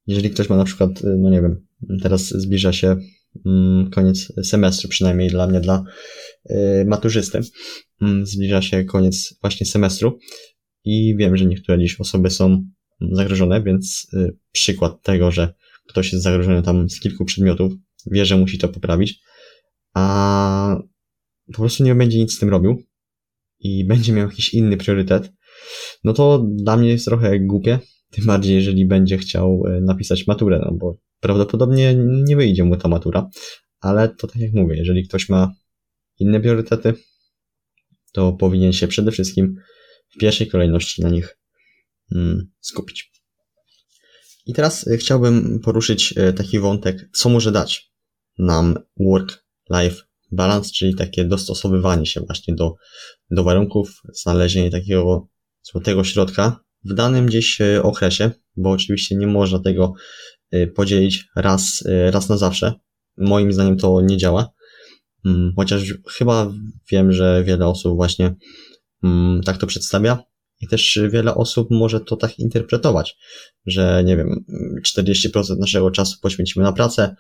Jeżeli 0.07 0.31
ktoś 0.31 0.49
ma 0.49 0.57
na 0.57 0.65
przykład, 0.65 0.91
no 1.19 1.31
nie 1.31 1.43
wiem, 1.43 1.67
teraz 2.03 2.29
zbliża 2.29 2.73
się 2.73 2.97
Mm, 3.47 3.91
koniec 3.91 4.33
semestru, 4.45 4.89
przynajmniej 4.89 5.31
dla 5.31 5.47
mnie, 5.47 5.61
dla 5.61 5.85
y, 6.51 6.85
maturzysty. 6.87 7.41
Mm, 8.03 8.27
zbliża 8.27 8.63
się 8.63 8.85
koniec 8.85 9.35
właśnie 9.41 9.67
semestru 9.67 10.19
i 10.85 11.17
wiem, 11.17 11.37
że 11.37 11.45
niektóre 11.47 11.79
dziś 11.79 12.01
osoby 12.01 12.31
są 12.31 12.65
zagrożone, 13.13 13.63
więc 13.63 14.07
y, 14.15 14.37
przykład 14.53 15.03
tego, 15.03 15.31
że 15.31 15.55
ktoś 15.89 16.13
jest 16.13 16.25
zagrożony 16.25 16.63
tam 16.63 16.91
z 16.91 17.01
kilku 17.01 17.25
przedmiotów, 17.25 17.73
wie, 18.07 18.25
że 18.25 18.37
musi 18.37 18.59
to 18.59 18.69
poprawić, 18.69 19.21
a 19.95 20.77
po 21.47 21.63
prostu 21.63 21.85
nie 21.85 21.95
będzie 21.95 22.19
nic 22.19 22.35
z 22.35 22.39
tym 22.39 22.49
robił 22.49 22.83
i 23.59 23.85
będzie 23.85 24.13
miał 24.13 24.29
jakiś 24.29 24.55
inny 24.55 24.77
priorytet, 24.77 25.33
no 26.05 26.13
to 26.13 26.47
dla 26.49 26.77
mnie 26.77 26.89
jest 26.89 27.05
trochę 27.05 27.41
głupie, 27.41 27.79
tym 28.15 28.27
bardziej 28.27 28.55
jeżeli 28.55 28.87
będzie 28.87 29.19
chciał 29.19 29.63
y, 29.67 29.81
napisać 29.81 30.27
maturę, 30.27 30.59
no 30.65 30.73
bo 30.73 30.97
prawdopodobnie 31.21 31.95
nie 31.97 32.37
wyjdzie 32.37 32.65
mu 32.65 32.77
ta 32.77 32.89
matura, 32.89 33.29
ale 33.81 34.09
to 34.09 34.27
tak 34.27 34.37
jak 34.37 34.53
mówię, 34.53 34.77
jeżeli 34.77 35.09
ktoś 35.09 35.29
ma 35.29 35.53
inne 36.19 36.41
priorytety, 36.41 36.95
to 38.13 38.33
powinien 38.33 38.73
się 38.73 38.89
przede 38.89 39.11
wszystkim 39.11 39.55
w 40.09 40.19
pierwszej 40.19 40.47
kolejności 40.47 41.03
na 41.03 41.09
nich 41.09 41.39
mm, 42.15 42.51
skupić. 42.61 43.13
I 44.47 44.53
teraz 44.53 44.89
e, 44.89 44.97
chciałbym 44.97 45.61
poruszyć 45.61 46.15
e, 46.17 46.33
taki 46.33 46.59
wątek, 46.59 47.09
co 47.13 47.29
może 47.29 47.53
dać 47.53 47.92
nam 48.39 48.79
work-life 49.01 50.03
balance, 50.33 50.71
czyli 50.73 50.95
takie 50.95 51.25
dostosowywanie 51.25 52.07
się 52.07 52.21
właśnie 52.21 52.55
do, 52.55 52.75
do 53.31 53.45
warunków, 53.45 54.03
znalezienie 54.13 54.71
takiego 54.71 55.29
złotego 55.63 56.05
środka 56.05 56.61
w 56.85 56.95
danym 56.95 57.27
gdzieś 57.27 57.61
e, 57.61 57.83
okresie, 57.83 58.31
bo 58.57 58.71
oczywiście 58.71 59.17
nie 59.17 59.27
można 59.27 59.59
tego 59.59 59.93
e, 60.51 60.67
podzielić 60.67 61.25
raz, 61.37 61.85
e, 61.87 62.11
raz 62.11 62.29
na 62.29 62.37
zawsze. 62.37 62.75
Moim 63.17 63.53
zdaniem 63.53 63.77
to 63.77 64.01
nie 64.01 64.17
działa. 64.17 64.53
Mm, 65.27 65.53
chociaż 65.57 65.95
chyba 66.09 66.53
wiem, 66.91 67.13
że 67.13 67.45
wiele 67.45 67.67
osób 67.67 67.97
właśnie 67.97 68.35
mm, 69.05 69.43
tak 69.43 69.59
to 69.59 69.67
przedstawia. 69.67 70.25
I 70.63 70.69
też 70.69 70.99
wiele 71.11 71.35
osób 71.35 71.69
może 71.71 72.01
to 72.01 72.17
tak 72.17 72.39
interpretować, 72.39 73.17
że 73.67 74.03
nie 74.05 74.17
wiem, 74.17 74.45
40% 74.87 75.59
naszego 75.59 75.91
czasu 75.91 76.17
poświęcimy 76.23 76.65
na 76.65 76.73
pracę, 76.73 77.17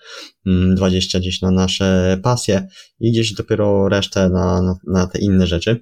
20% 0.46 1.18
gdzieś 1.18 1.40
na 1.40 1.50
nasze 1.50 2.18
pasje 2.22 2.66
i 3.00 3.12
gdzieś 3.12 3.34
dopiero 3.34 3.88
resztę 3.88 4.28
na, 4.28 4.62
na, 4.62 4.74
na 4.86 5.06
te 5.06 5.18
inne 5.18 5.46
rzeczy. 5.46 5.80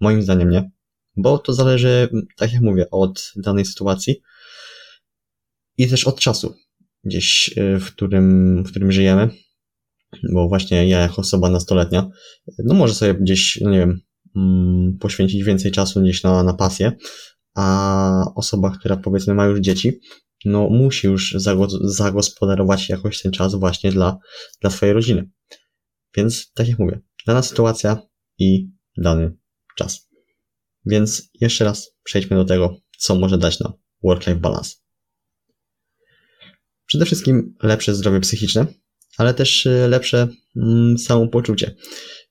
Moim 0.00 0.22
zdaniem 0.22 0.50
nie 0.50 0.70
bo 1.18 1.38
to 1.38 1.52
zależy, 1.52 2.08
tak 2.36 2.52
jak 2.52 2.62
mówię, 2.62 2.90
od 2.90 3.32
danej 3.36 3.64
sytuacji 3.64 4.20
i 5.76 5.88
też 5.88 6.04
od 6.04 6.20
czasu 6.20 6.54
gdzieś, 7.04 7.50
y, 7.58 7.78
w 7.78 7.86
którym, 7.86 8.62
w 8.64 8.70
którym 8.70 8.92
żyjemy, 8.92 9.30
bo 10.32 10.48
właśnie 10.48 10.88
ja 10.88 11.00
jako 11.00 11.16
osoba 11.16 11.50
nastoletnia, 11.50 12.08
no 12.64 12.74
może 12.74 12.94
sobie 12.94 13.14
gdzieś, 13.14 13.58
no 13.60 13.70
nie 13.70 13.78
wiem, 13.78 13.88
mm, 13.88 14.00
poświęcić 15.00 15.44
więcej 15.44 15.72
czasu 15.72 16.02
gdzieś 16.02 16.22
na, 16.22 16.42
na 16.42 16.54
pasję, 16.54 16.92
a 17.54 18.24
osoba, 18.34 18.70
która 18.70 18.96
powiedzmy 18.96 19.34
ma 19.34 19.46
już 19.46 19.60
dzieci, 19.60 20.00
no 20.44 20.68
musi 20.68 21.06
już 21.06 21.36
zagospodarować 21.82 22.88
jakoś 22.88 23.22
ten 23.22 23.32
czas 23.32 23.54
właśnie 23.54 23.92
dla, 23.92 24.18
dla 24.60 24.70
swojej 24.70 24.94
rodziny. 24.94 25.30
Więc 26.16 26.52
tak 26.52 26.68
jak 26.68 26.78
mówię, 26.78 27.00
dana 27.26 27.42
sytuacja 27.42 28.02
i 28.38 28.70
dany 28.96 29.36
czas. 29.76 30.08
Więc 30.86 31.30
jeszcze 31.40 31.64
raz 31.64 31.90
przejdźmy 32.02 32.36
do 32.36 32.44
tego, 32.44 32.76
co 32.98 33.14
może 33.14 33.38
dać 33.38 33.60
nam 33.60 33.72
work-life 34.02 34.40
balance. 34.40 34.76
Przede 36.86 37.04
wszystkim 37.04 37.54
lepsze 37.62 37.94
zdrowie 37.94 38.20
psychiczne, 38.20 38.66
ale 39.18 39.34
też 39.34 39.66
y, 39.66 39.88
lepsze 39.88 40.28
mm, 40.56 40.98
samopoczucie. 40.98 41.74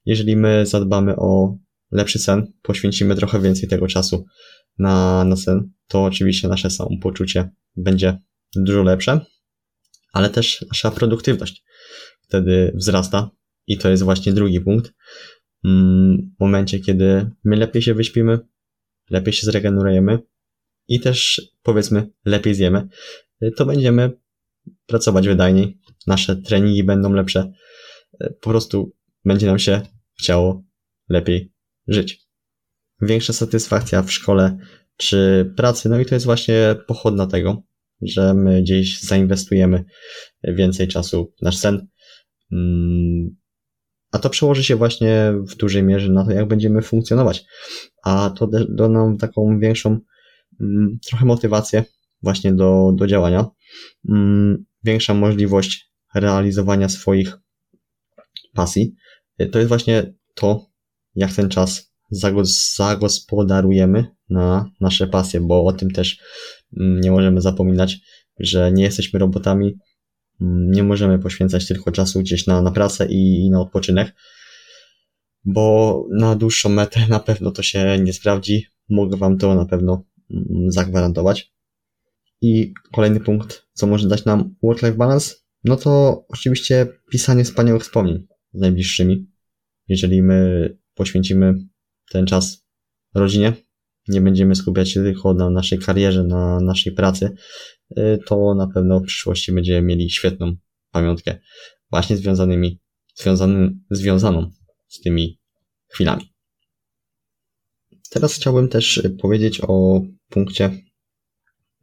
Jeżeli 0.05 0.35
my 0.35 0.65
zadbamy 0.65 1.15
o 1.15 1.57
lepszy 1.91 2.19
sen, 2.19 2.53
poświęcimy 2.61 3.15
trochę 3.15 3.41
więcej 3.41 3.69
tego 3.69 3.87
czasu 3.87 4.25
na, 4.77 5.23
na 5.23 5.35
sen, 5.35 5.71
to 5.87 6.03
oczywiście 6.03 6.47
nasze 6.47 6.69
samopoczucie 6.69 7.49
będzie 7.75 8.17
dużo 8.55 8.83
lepsze, 8.83 9.19
ale 10.13 10.29
też 10.29 10.65
nasza 10.69 10.91
produktywność 10.91 11.63
wtedy 12.21 12.71
wzrasta 12.75 13.29
i 13.67 13.77
to 13.77 13.89
jest 13.89 14.03
właśnie 14.03 14.33
drugi 14.33 14.61
punkt, 14.61 14.93
Mm, 15.65 16.31
w 16.37 16.39
momencie, 16.39 16.79
kiedy 16.79 17.31
my 17.43 17.55
lepiej 17.55 17.81
się 17.81 17.93
wyśpimy, 17.93 18.39
lepiej 19.09 19.33
się 19.33 19.45
zregenerujemy 19.45 20.19
i 20.87 20.99
też 20.99 21.41
powiedzmy 21.63 22.09
lepiej 22.25 22.55
zjemy, 22.55 22.87
to 23.55 23.65
będziemy 23.65 24.11
pracować 24.85 25.27
wydajniej, 25.27 25.79
nasze 26.07 26.35
treningi 26.35 26.83
będą 26.83 27.13
lepsze, 27.13 27.51
po 28.41 28.49
prostu 28.49 28.95
będzie 29.25 29.47
nam 29.47 29.59
się 29.59 29.81
chciało 30.19 30.63
lepiej 31.09 31.53
żyć. 31.87 32.27
Większa 33.01 33.33
satysfakcja 33.33 34.01
w 34.01 34.11
szkole 34.11 34.57
czy 34.97 35.51
pracy, 35.57 35.89
no 35.89 35.99
i 35.99 36.05
to 36.05 36.15
jest 36.15 36.25
właśnie 36.25 36.75
pochodna 36.87 37.27
tego, 37.27 37.63
że 38.01 38.33
my 38.33 38.61
gdzieś 38.61 39.01
zainwestujemy 39.01 39.83
więcej 40.43 40.87
czasu 40.87 41.33
w 41.39 41.41
nasz 41.41 41.57
sen, 41.57 41.87
mm, 42.51 43.35
a 44.11 44.19
to 44.19 44.29
przełoży 44.29 44.63
się 44.63 44.75
właśnie 44.75 45.33
w 45.49 45.55
dużej 45.55 45.83
mierze 45.83 46.11
na 46.11 46.25
to, 46.25 46.31
jak 46.31 46.47
będziemy 46.47 46.81
funkcjonować. 46.81 47.45
A 48.03 48.29
to 48.29 48.47
da 48.69 48.89
nam 48.89 49.17
taką 49.17 49.59
większą 49.59 49.99
mm, 50.61 50.97
trochę 51.07 51.25
motywację 51.25 51.83
właśnie 52.21 52.53
do, 52.53 52.91
do 52.95 53.07
działania. 53.07 53.45
Mm, 54.09 54.65
większa 54.83 55.13
możliwość 55.13 55.91
realizowania 56.15 56.89
swoich 56.89 57.37
pasji. 58.53 58.95
To 59.51 59.59
jest 59.59 59.69
właśnie 59.69 60.13
to, 60.33 60.65
jak 61.17 61.33
ten 61.33 61.49
czas 61.49 61.93
zagospodarujemy 62.77 64.07
na 64.29 64.71
nasze 64.81 65.07
pasje, 65.07 65.41
bo 65.41 65.65
o 65.65 65.73
tym 65.73 65.91
też 65.91 66.19
mm, 66.79 67.01
nie 67.01 67.11
możemy 67.11 67.41
zapominać, 67.41 67.99
że 68.39 68.71
nie 68.71 68.83
jesteśmy 68.83 69.19
robotami, 69.19 69.77
Mm, 70.41 70.71
nie 70.71 70.83
możemy 70.83 71.19
poświęcać 71.19 71.67
tylko 71.67 71.91
czasu 71.91 72.19
gdzieś 72.19 72.47
na, 72.47 72.61
na 72.61 72.71
pracę 72.71 73.07
i, 73.09 73.45
i 73.45 73.49
na 73.49 73.61
odpoczynek, 73.61 74.15
bo 75.45 76.05
na 76.11 76.35
dłuższą 76.35 76.69
metę 76.69 77.07
na 77.09 77.19
pewno 77.19 77.51
to 77.51 77.63
się 77.63 77.99
nie 77.99 78.13
sprawdzi. 78.13 78.65
Mogę 78.89 79.17
Wam 79.17 79.37
to 79.37 79.55
na 79.55 79.65
pewno 79.65 80.03
mm, 80.31 80.71
zagwarantować. 80.71 81.53
I 82.41 82.73
kolejny 82.93 83.19
punkt, 83.19 83.67
co 83.73 83.87
może 83.87 84.07
dać 84.07 84.25
nam 84.25 84.55
work-life 84.63 84.97
balance, 84.97 85.35
no 85.63 85.75
to 85.75 86.23
oczywiście 86.29 86.87
pisanie 87.11 87.43
wspaniałych 87.43 87.83
wspomnień 87.83 88.27
z 88.53 88.59
najbliższymi. 88.59 89.27
Jeżeli 89.87 90.23
my 90.23 90.77
poświęcimy 90.97 91.53
ten 92.11 92.25
czas 92.25 92.65
rodzinie, 93.15 93.53
nie 94.07 94.21
będziemy 94.21 94.55
skupiać 94.55 94.91
się 94.91 95.03
tylko 95.03 95.33
na 95.33 95.49
naszej 95.49 95.79
karierze, 95.79 96.23
na 96.23 96.59
naszej 96.59 96.93
pracy, 96.93 97.35
y, 97.97 98.19
to 98.25 98.55
na 98.55 98.67
pewno 98.67 98.99
w 98.99 99.03
przyszłości 99.03 99.51
będziemy 99.51 99.81
mieli 99.87 100.09
świetną 100.09 100.55
pamiątkę 100.91 101.39
właśnie 101.91 102.17
związanymi, 102.17 102.81
związanym, 103.15 103.83
związaną 103.91 104.51
z 104.87 105.01
tymi 105.01 105.39
chwilami. 105.87 106.33
Teraz 108.09 108.35
chciałbym 108.35 108.67
też 108.67 109.01
powiedzieć 109.21 109.61
o 109.61 110.01
punkcie, 110.29 110.71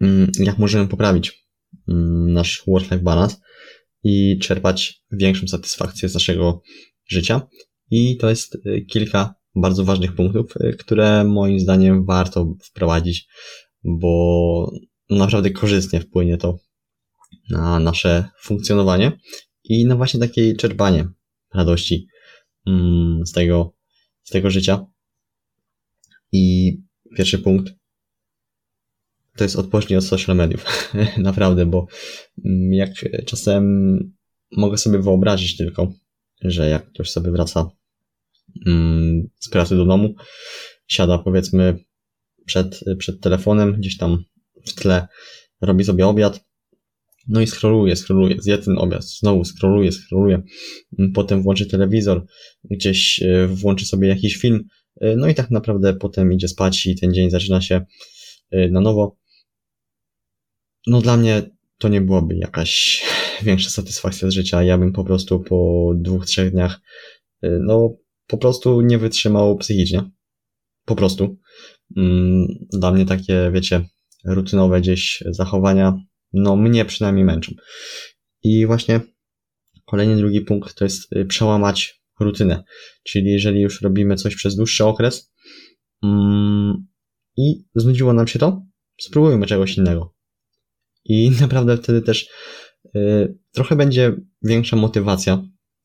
mm, 0.01 0.31
jak 0.39 0.59
możemy 0.59 0.89
poprawić 0.89 1.49
mm, 1.89 2.33
nasz 2.33 2.63
work-life 2.67 2.99
balance 3.03 3.37
i 4.03 4.39
czerpać 4.39 5.05
większą 5.13 5.49
satysfakcję 5.49 6.09
z 6.09 6.15
naszego 6.15 6.63
życia. 7.07 7.47
I 7.97 8.17
to 8.17 8.31
jest 8.31 8.55
y, 8.55 8.85
kilka 8.89 9.35
bardzo 9.55 9.85
ważnych 9.85 10.15
punktów, 10.15 10.55
y, 10.57 10.77
które 10.77 11.25
moim 11.25 11.61
zdaniem 11.61 12.05
warto 12.05 12.55
wprowadzić, 12.63 13.29
bo 13.85 14.73
naprawdę 15.11 15.51
korzystnie 15.51 16.01
wpłynie 16.01 16.37
to 16.37 16.59
na 17.51 17.79
nasze 17.79 18.25
funkcjonowanie 18.41 19.19
i 19.65 19.87
na 19.87 19.97
właśnie 19.97 20.21
takie 20.21 20.55
czerpanie 20.55 21.09
radości 21.55 22.07
mm, 22.67 23.27
z 23.27 23.33
tego, 23.33 23.73
z 24.23 24.31
tego 24.31 24.51
życia. 24.51 24.87
I 26.33 26.73
pierwszy 27.17 27.39
punkt 27.39 27.73
to 29.37 29.45
jest 29.45 29.57
odpocznie 29.57 29.99
od 29.99 30.05
social 30.05 30.37
mediów. 30.37 30.91
Naprawdę, 31.19 31.67
bo 31.67 31.87
mm, 32.45 32.73
jak 32.73 32.91
czasem 33.27 33.65
mogę 34.53 34.79
sobie 34.79 34.99
wyobrazić 34.99 35.57
tylko, 35.57 35.93
że 36.43 36.69
jak 36.69 36.91
ktoś 36.91 37.11
sobie 37.11 37.31
wraca 37.31 37.71
z 39.41 39.49
pracy 39.51 39.77
do 39.77 39.85
domu, 39.85 40.15
siada 40.87 41.19
powiedzmy 41.19 41.79
przed, 42.47 42.81
przed 42.99 43.21
telefonem, 43.21 43.73
gdzieś 43.73 43.97
tam 43.97 44.25
w 44.67 44.75
tle 44.75 45.07
robi 45.61 45.85
sobie 45.85 46.07
obiad, 46.07 46.45
no 47.29 47.41
i 47.41 47.47
scrolluje, 47.47 47.97
scrolluje, 47.97 48.37
zje 48.39 48.59
ten 48.59 48.79
obiad, 48.79 49.05
znowu 49.05 49.45
scrolluje, 49.45 49.93
scrolluje, 49.93 50.43
mm, 50.99 51.13
potem 51.13 51.43
włączy 51.43 51.67
telewizor, 51.67 52.27
gdzieś 52.71 53.23
e, 53.23 53.47
włączy 53.47 53.87
sobie 53.87 54.09
jakiś 54.09 54.37
film, 54.37 54.65
e, 55.01 55.17
no 55.17 55.29
i 55.29 55.35
tak 55.35 55.51
naprawdę 55.51 55.95
potem 55.95 56.33
idzie 56.33 56.49
spać 56.49 56.87
i 56.87 56.97
ten 56.97 57.15
dzień 57.15 57.31
zaczyna 57.31 57.61
się 57.61 57.85
e, 58.51 58.69
na 58.69 58.81
nowo. 58.81 59.17
No 60.87 61.01
dla 61.01 61.17
mnie 61.17 61.43
to 61.79 61.89
nie 61.89 62.01
byłaby 62.01 62.37
jakaś 62.37 63.03
większa 63.43 63.71
satysfakcja 63.71 64.31
z 64.31 64.33
życia. 64.33 64.63
Ja 64.63 64.79
bym 64.79 64.93
po 64.93 65.05
prostu 65.05 65.41
po 65.41 65.93
dwóch, 65.97 66.27
trzech 66.27 66.51
dniach 66.51 66.81
no 67.61 67.97
po 68.27 68.39
prostu 68.39 68.81
nie 68.81 68.99
wytrzymał 68.99 69.57
psychicznie. 69.57 70.11
Po 70.85 70.97
prostu. 70.97 71.39
Mm, 71.97 72.47
dla 72.73 72.93
mnie 72.93 73.07
takie, 73.07 73.51
wiecie, 73.53 73.89
rutynowe 74.25 74.81
gdzieś 74.81 75.23
zachowania, 75.31 75.99
no 76.33 76.57
mnie 76.57 76.85
przynajmniej 76.85 77.25
męczą. 77.25 77.53
I 78.43 78.67
właśnie 78.67 79.01
kolejny 79.85 80.17
drugi 80.17 80.41
punkt 80.41 80.75
to 80.75 80.85
jest 80.85 81.13
y, 81.13 81.25
przełamać 81.25 82.03
rutynę. 82.21 82.65
Czyli 83.03 83.31
jeżeli 83.31 83.61
już 83.61 83.83
robimy 83.83 84.17
coś 84.17 84.37
przez 84.37 84.57
dłuższy 84.57 84.85
okres 84.85 85.33
mm, 86.03 86.87
i 87.37 87.65
znudziło 87.75 88.13
nam 88.13 88.27
się 88.27 88.39
to, 88.39 88.63
spróbujmy 89.01 89.47
czegoś 89.47 89.77
innego. 89.77 90.15
I 91.05 91.31
naprawdę 91.41 91.77
wtedy 91.77 92.03
też 92.03 92.29
y, 92.97 93.39
trochę 93.53 93.77
będzie 93.77 94.13
większa 94.43 94.77
motywacja 94.77 95.43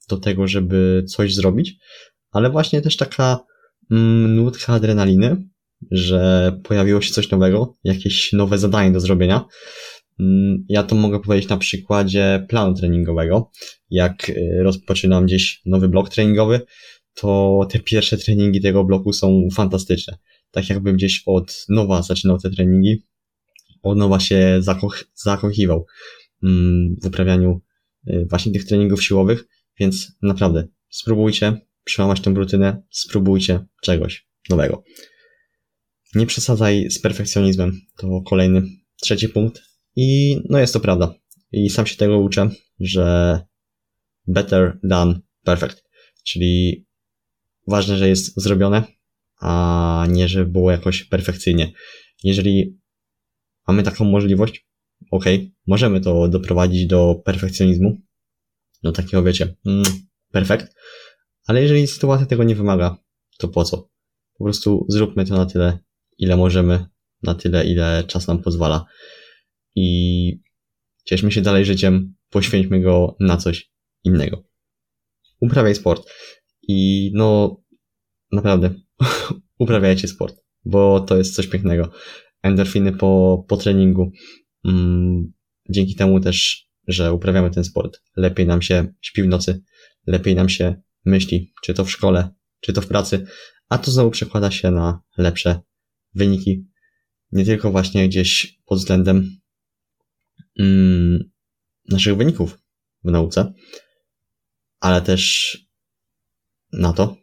do 0.10 0.18
tego, 0.18 0.48
żeby 0.48 1.04
coś 1.08 1.36
zrobić, 1.36 1.78
ale 2.32 2.50
właśnie 2.50 2.82
też 2.82 2.98
taka 2.98 3.40
mm, 3.92 4.36
nutka 4.36 4.74
adrenaliny, 4.74 5.44
że 5.92 6.52
pojawiło 6.64 7.02
się 7.02 7.14
coś 7.14 7.32
nowego, 7.32 7.78
jakieś 7.84 8.34
nowe 8.34 8.58
zadanie 8.58 8.92
do 8.92 9.00
zrobienia. 9.00 9.46
Mm, 10.20 10.66
ja 10.70 10.84
to 10.84 10.96
mogę 10.96 11.20
powiedzieć 11.20 11.50
na 11.50 11.58
przykładzie 11.58 12.46
planu 12.50 12.74
treningowego. 12.74 13.52
Jak 13.90 14.30
y, 14.30 14.36
rozpoczynam 14.64 15.26
gdzieś 15.26 15.62
nowy 15.66 15.90
blok 15.90 16.10
treningowy, 16.10 16.62
to 17.14 17.60
te 17.72 17.80
pierwsze 17.80 18.18
treningi 18.18 18.62
tego 18.62 18.84
bloku 18.84 19.14
są 19.14 19.48
fantastyczne. 19.54 20.18
Tak 20.52 20.70
jakbym 20.70 20.96
gdzieś 20.96 21.24
od 21.26 21.66
nowa 21.70 22.02
zaczynał 22.02 22.40
te 22.40 22.50
treningi, 22.50 23.04
od 23.84 23.98
nowa 23.98 24.20
się 24.20 24.58
zakoch 24.60 25.04
zakochiwał 25.14 25.86
mm, 26.44 26.96
w 27.04 27.06
uprawianiu 27.06 27.62
y, 28.08 28.26
właśnie 28.30 28.52
tych 28.52 28.66
treningów 28.66 29.04
siłowych, 29.04 29.46
więc 29.80 30.12
naprawdę 30.22 30.68
spróbujcie 30.90 31.69
przełamać 31.90 32.22
tę 32.22 32.32
rutynę, 32.32 32.82
spróbujcie 32.92 33.66
czegoś 33.82 34.28
nowego. 34.50 34.84
Nie 36.16 36.26
przesadzaj 36.26 36.92
z 36.92 37.02
perfekcjonizmem, 37.02 37.82
to 37.98 38.22
kolejny, 38.22 38.62
trzeci 39.02 39.30
punkt. 39.30 39.62
I 39.96 40.38
no 40.50 40.60
jest 40.60 40.74
to 40.74 40.80
prawda. 40.80 41.14
I 41.52 41.70
sam 41.70 41.88
się 41.88 41.96
tego 41.96 42.20
uczę, 42.20 42.50
że 42.80 43.40
better 44.28 44.80
than 44.90 45.22
perfect. 45.44 45.84
Czyli 46.24 46.86
ważne, 47.68 47.98
że 47.98 48.10
jest 48.10 48.42
zrobione, 48.42 48.84
a 49.42 50.06
nie, 50.10 50.28
że 50.28 50.46
było 50.46 50.72
jakoś 50.72 51.04
perfekcyjnie. 51.04 51.72
Jeżeli 52.24 52.80
mamy 53.68 53.84
taką 53.84 54.06
możliwość, 54.06 54.68
ok, 55.12 55.26
możemy 55.68 56.02
to 56.02 56.28
doprowadzić 56.28 56.88
do 56.88 57.22
perfekcjonizmu, 57.26 57.98
do 58.84 58.92
takiego, 58.92 59.24
wiecie, 59.24 59.56
mm, 59.66 59.84
perfekt, 60.32 60.76
ale 61.50 61.62
jeżeli 61.62 61.88
sytuacja 61.88 62.26
tego 62.26 62.44
nie 62.44 62.56
wymaga, 62.56 62.98
to 63.38 63.48
po 63.48 63.64
co? 63.64 63.90
Po 64.38 64.44
prostu 64.44 64.86
zróbmy 64.90 65.26
to 65.26 65.38
na 65.38 65.46
tyle, 65.46 65.80
ile 66.18 66.38
możemy, 66.38 66.86
na 67.24 67.36
tyle, 67.36 67.66
ile 67.66 68.04
czas 68.08 68.28
nam 68.28 68.42
pozwala 68.42 68.86
i 69.76 70.42
cieszmy 71.06 71.32
się 71.32 71.42
dalej 71.42 71.66
życiem, 71.66 72.16
poświęćmy 72.30 72.82
go 72.82 73.16
na 73.20 73.38
coś 73.38 73.72
innego. 74.04 74.44
Uprawiaj 75.40 75.76
sport 75.76 76.10
i 76.68 77.12
no, 77.14 77.58
naprawdę, 78.32 78.74
uprawiajcie 79.60 80.08
sport, 80.08 80.36
bo 80.66 81.00
to 81.00 81.18
jest 81.18 81.36
coś 81.36 81.48
pięknego. 81.48 81.92
Endorfiny 82.42 82.92
po, 82.92 83.46
po 83.48 83.58
treningu. 83.58 84.12
Mm, 84.66 85.34
dzięki 85.70 85.96
temu 85.96 86.20
też, 86.20 86.68
że 86.88 87.14
uprawiamy 87.14 87.52
ten 87.52 87.64
sport, 87.64 88.02
lepiej 88.16 88.48
nam 88.48 88.62
się 88.62 88.94
śpi 89.02 89.24
w 89.24 89.28
nocy, 89.28 89.64
lepiej 90.08 90.36
nam 90.36 90.50
się 90.50 90.82
myśli, 91.06 91.54
czy 91.64 91.74
to 91.74 91.86
w 91.86 91.92
szkole, 91.92 92.30
czy 92.60 92.74
to 92.74 92.82
w 92.82 92.88
pracy, 92.88 93.28
a 93.70 93.78
to 93.78 93.92
znowu 93.92 94.12
przekłada 94.12 94.52
się 94.52 94.72
na 94.72 95.02
lepsze 95.18 95.62
wyniki. 96.16 96.66
Nie 97.32 97.46
tylko 97.46 97.72
właśnie 97.72 98.08
gdzieś 98.08 98.60
pod 98.66 98.80
względem 98.80 99.40
mm, 100.60 101.32
naszych 101.90 102.16
wyników 102.16 102.60
w 103.04 103.12
nauce, 103.12 103.54
ale 104.80 105.02
też 105.02 105.58
na 106.72 106.94
to, 106.94 107.18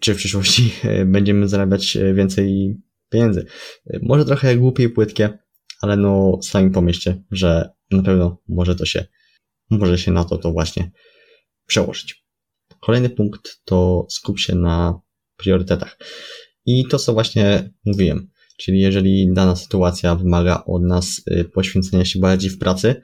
czy 0.00 0.14
w 0.14 0.16
przyszłości 0.16 0.72
będziemy 1.06 1.48
zarabiać 1.48 1.98
więcej 2.14 2.76
pieniędzy. 3.08 3.46
Może 4.02 4.24
trochę 4.24 4.56
głupie 4.56 4.84
i 4.84 4.88
płytkie, 4.88 5.38
ale 5.80 5.96
no 5.96 6.38
sami 6.42 6.70
pomyślcie, 6.70 7.22
że 7.30 7.70
na 7.90 8.02
pewno 8.02 8.42
może 8.48 8.76
to 8.76 8.86
się, 8.86 9.06
może 9.70 9.98
się 9.98 10.12
na 10.12 10.24
to 10.24 10.38
to 10.38 10.52
właśnie 10.52 10.90
przełożyć. 11.66 12.19
Kolejny 12.80 13.10
punkt 13.10 13.60
to 13.64 14.06
skup 14.10 14.38
się 14.38 14.54
na 14.54 15.00
priorytetach. 15.36 15.98
I 16.66 16.84
to, 16.86 16.98
co 16.98 17.12
właśnie 17.12 17.70
mówiłem, 17.84 18.30
czyli 18.56 18.80
jeżeli 18.80 19.32
dana 19.32 19.56
sytuacja 19.56 20.14
wymaga 20.14 20.62
od 20.66 20.82
nas 20.82 21.22
y, 21.30 21.44
poświęcenia 21.44 22.04
się 22.04 22.20
bardziej 22.20 22.50
w 22.50 22.58
pracy, 22.58 23.02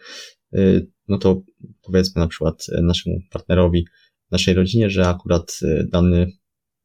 y, 0.55 0.91
no 1.09 1.19
to 1.19 1.43
powiedzmy 1.83 2.21
na 2.21 2.29
przykład 2.29 2.67
naszemu 2.83 3.17
partnerowi, 3.31 3.87
naszej 4.31 4.55
rodzinie, 4.55 4.91
że 4.91 5.09
akurat 5.09 5.59
y, 5.63 5.89
dany 5.93 6.33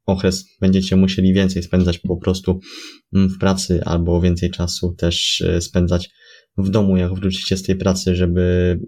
okres 0.06 0.45
będziecie 0.62 0.95
musieli 0.95 1.34
więcej 1.34 1.63
spędzać 1.63 1.99
po 1.99 2.17
prostu 2.17 2.60
mm, 3.13 3.30
w 3.30 3.38
pracy 3.38 3.84
albo 3.86 4.21
więcej 4.21 4.51
czasu 4.51 4.95
też 4.97 5.43
spędzać 5.60 6.10
w 6.58 6.69
domu, 6.69 6.97
jak 6.97 7.13
wrócicie 7.13 7.58
z 7.58 7.63
tej 7.63 7.75
pracy, 7.75 8.15
żeby 8.15 8.80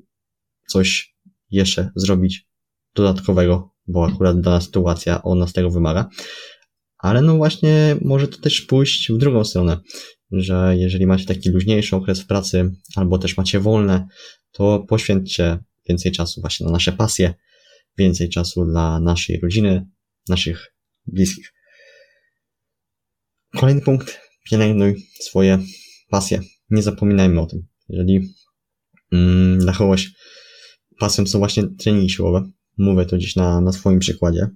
coś 0.68 1.16
jeszcze 1.52 1.90
zrobić 1.96 2.48
dodatkowego, 2.96 3.73
bo 3.88 4.06
akurat 4.06 4.42
dana 4.42 4.62
sytuacja 4.62 5.24
od 5.24 5.38
nas 5.38 5.54
tego 5.54 5.72
wymaga. 5.72 6.10
Ale 6.98 7.22
no 7.22 7.36
właśnie 7.36 7.96
może 8.02 8.28
to 8.28 8.38
też 8.38 8.62
pójść 8.62 9.12
w 9.12 9.18
drugą 9.18 9.44
stronę, 9.44 9.78
że 10.32 10.76
jeżeli 10.78 11.06
macie 11.08 11.26
taki 11.26 11.50
luźniejszy 11.50 11.96
okres 11.96 12.22
w 12.22 12.28
pracy, 12.28 12.72
albo 12.96 13.18
też 13.18 13.38
macie 13.38 13.60
wolne, 13.60 14.08
to 14.52 14.86
poświęćcie 14.90 15.60
więcej 15.90 16.12
czasu 16.12 16.42
właśnie 16.42 16.66
na 16.66 16.72
nasze 16.72 16.92
pasje, 16.92 17.34
więcej 17.98 18.30
czasu 18.30 18.66
dla 18.66 19.00
naszej 19.00 19.40
rodziny, 19.40 19.86
naszych 20.30 20.74
bliskich. 21.06 21.54
Kolejny 23.56 23.82
punkt. 23.82 24.20
Pielęgnuj 24.50 25.08
swoje 25.20 25.60
pasje. 26.10 26.42
Nie 26.70 26.84
zapominajmy 26.84 27.42
o 27.42 27.46
tym. 27.46 27.68
Jeżeli 27.90 28.34
mm, 29.12 29.60
dla 29.60 29.74
kogoś 29.74 30.12
pasją 31.00 31.28
są 31.28 31.40
właśnie 31.40 31.64
treningi 31.80 32.10
siłowe, 32.10 32.50
mówię 32.78 33.06
to 33.06 33.18
gdzieś 33.18 33.36
na, 33.36 33.62
na 33.62 33.72
swoim 33.72 34.00
przykładzie, 34.00 34.48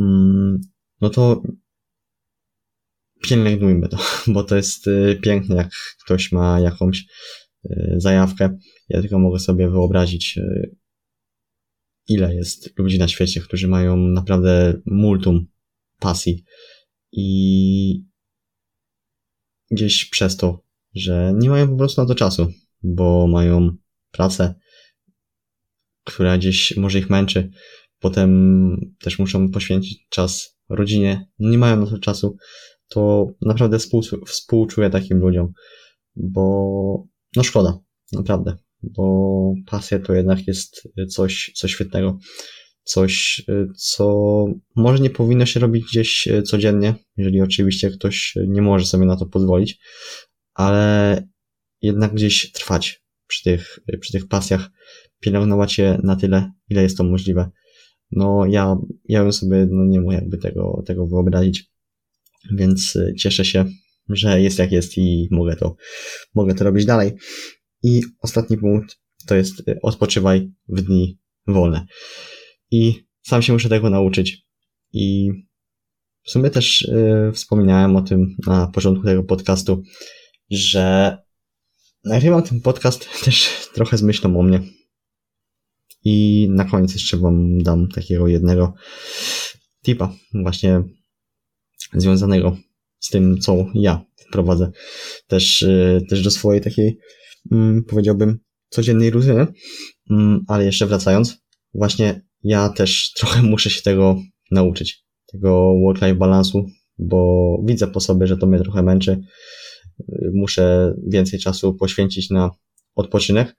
mm, 0.00 0.60
no 1.00 1.10
to 1.10 1.42
pielęgnujmy 3.22 3.88
to, 3.88 3.98
bo 4.34 4.44
to 4.44 4.56
jest 4.56 4.86
y, 4.86 5.18
piękne, 5.22 5.56
jak 5.56 5.70
ktoś 6.04 6.32
ma 6.32 6.60
jakąś 6.60 7.06
y, 7.64 7.94
zajawkę. 7.96 8.58
Ja 8.88 9.00
tylko 9.00 9.18
mogę 9.18 9.38
sobie 9.38 9.70
wyobrazić, 9.70 10.38
y, 10.38 10.76
ile 12.08 12.34
jest 12.34 12.78
ludzi 12.78 12.98
na 12.98 13.08
świecie, 13.08 13.40
którzy 13.40 13.68
mają 13.68 13.96
naprawdę 13.96 14.80
multum 14.86 15.46
pasji 15.98 16.44
i 17.12 18.04
gdzieś 19.70 20.04
przez 20.04 20.36
to, 20.36 20.64
że 20.94 21.32
nie 21.36 21.50
mają 21.50 21.68
po 21.68 21.76
prostu 21.76 22.00
na 22.00 22.08
to 22.08 22.14
czasu, 22.14 22.52
bo 22.82 23.26
mają 23.26 23.76
pracę, 24.12 24.54
która 26.08 26.38
gdzieś 26.38 26.76
może 26.76 26.98
ich 26.98 27.10
męczy, 27.10 27.50
potem 27.98 28.94
też 29.00 29.18
muszą 29.18 29.50
poświęcić 29.50 30.06
czas 30.08 30.58
rodzinie, 30.68 31.28
nie 31.38 31.58
mają 31.58 31.76
na 31.76 31.86
to 31.86 31.98
czasu, 31.98 32.36
to 32.88 33.26
naprawdę 33.42 33.78
współczu, 33.78 34.24
współczuję 34.26 34.90
takim 34.90 35.18
ludziom, 35.18 35.52
bo 36.16 37.04
no 37.36 37.42
szkoda, 37.42 37.78
naprawdę, 38.12 38.56
bo 38.82 39.52
pasja 39.66 39.98
to 39.98 40.14
jednak 40.14 40.46
jest 40.46 40.88
coś, 41.08 41.52
coś 41.54 41.72
świetnego, 41.72 42.18
coś, 42.82 43.42
co 43.76 44.44
może 44.76 45.02
nie 45.02 45.10
powinno 45.10 45.46
się 45.46 45.60
robić 45.60 45.84
gdzieś 45.84 46.28
codziennie, 46.44 46.94
jeżeli 47.16 47.40
oczywiście 47.40 47.90
ktoś 47.90 48.34
nie 48.46 48.62
może 48.62 48.86
sobie 48.86 49.06
na 49.06 49.16
to 49.16 49.26
pozwolić, 49.26 49.80
ale 50.54 51.22
jednak 51.82 52.14
gdzieś 52.14 52.52
trwać 52.52 53.02
przy 53.28 53.44
tych, 53.44 53.78
przy 54.00 54.12
tych 54.12 54.28
pasjach, 54.28 54.70
pielęgnować 55.20 55.78
je 55.78 55.98
na 56.02 56.16
tyle, 56.16 56.52
ile 56.68 56.82
jest 56.82 56.96
to 56.96 57.04
możliwe. 57.04 57.50
No 58.10 58.46
ja, 58.46 58.76
ja 59.04 59.22
bym 59.22 59.32
sobie 59.32 59.66
no 59.70 59.84
nie 59.84 60.00
mógł 60.00 60.12
jakby 60.12 60.38
tego, 60.38 60.82
tego 60.86 61.06
wyobrazić. 61.06 61.70
Więc 62.52 62.96
y, 62.96 63.14
cieszę 63.18 63.44
się, 63.44 63.64
że 64.08 64.40
jest 64.40 64.58
jak 64.58 64.72
jest 64.72 64.98
i 64.98 65.28
mogę 65.30 65.56
to, 65.56 65.76
mogę 66.34 66.54
to 66.54 66.64
robić 66.64 66.84
dalej. 66.84 67.12
I 67.82 68.02
ostatni 68.20 68.56
punkt 68.56 68.96
to 69.26 69.34
jest 69.34 69.68
y, 69.68 69.78
odpoczywaj 69.82 70.52
w 70.68 70.80
dni 70.80 71.18
wolne. 71.46 71.86
I 72.70 72.94
sam 73.22 73.42
się 73.42 73.52
muszę 73.52 73.68
tego 73.68 73.90
nauczyć. 73.90 74.42
I 74.92 75.30
w 76.22 76.30
sumie 76.30 76.50
też 76.50 76.88
yy, 76.88 77.32
wspominałem 77.32 77.96
o 77.96 78.02
tym 78.02 78.36
na 78.46 78.66
początku 78.66 79.04
tego 79.04 79.24
podcastu, 79.24 79.82
że 80.50 81.16
nagrywam 82.04 82.42
ten 82.42 82.60
podcast 82.60 83.08
też 83.24 83.68
trochę 83.74 83.98
z 83.98 84.02
myślą 84.02 84.40
o 84.40 84.42
mnie. 84.42 84.60
I 86.04 86.46
na 86.50 86.64
koniec 86.64 86.94
jeszcze 86.94 87.16
wam 87.16 87.58
dam 87.58 87.88
takiego 87.88 88.28
jednego 88.28 88.74
tipa, 89.84 90.14
właśnie 90.34 90.82
związanego 91.94 92.56
z 93.00 93.10
tym, 93.10 93.38
co 93.40 93.66
ja 93.74 94.04
wprowadzę 94.16 94.70
też, 95.26 95.62
y, 95.62 96.00
też 96.08 96.22
do 96.22 96.30
swojej 96.30 96.60
takiej, 96.60 96.98
mm, 97.52 97.84
powiedziałbym, 97.84 98.38
codziennej 98.68 99.10
rutyny. 99.10 99.46
Mm, 100.10 100.44
ale 100.48 100.64
jeszcze 100.64 100.86
wracając, 100.86 101.36
właśnie 101.74 102.22
ja 102.42 102.68
też 102.68 103.12
trochę 103.12 103.42
muszę 103.52 103.70
się 103.70 103.82
tego 103.82 104.16
nauczyć, 104.50 105.04
tego 105.32 105.74
work-life 105.84 106.14
balansu, 106.14 106.66
bo 106.98 107.56
widzę 107.64 107.86
po 107.86 108.00
sobie, 108.00 108.26
że 108.26 108.36
to 108.36 108.46
mnie 108.46 108.58
trochę 108.58 108.82
męczy. 108.82 109.20
Muszę 110.32 110.94
więcej 111.06 111.38
czasu 111.38 111.74
poświęcić 111.74 112.30
na 112.30 112.50
odpoczynek, 112.94 113.56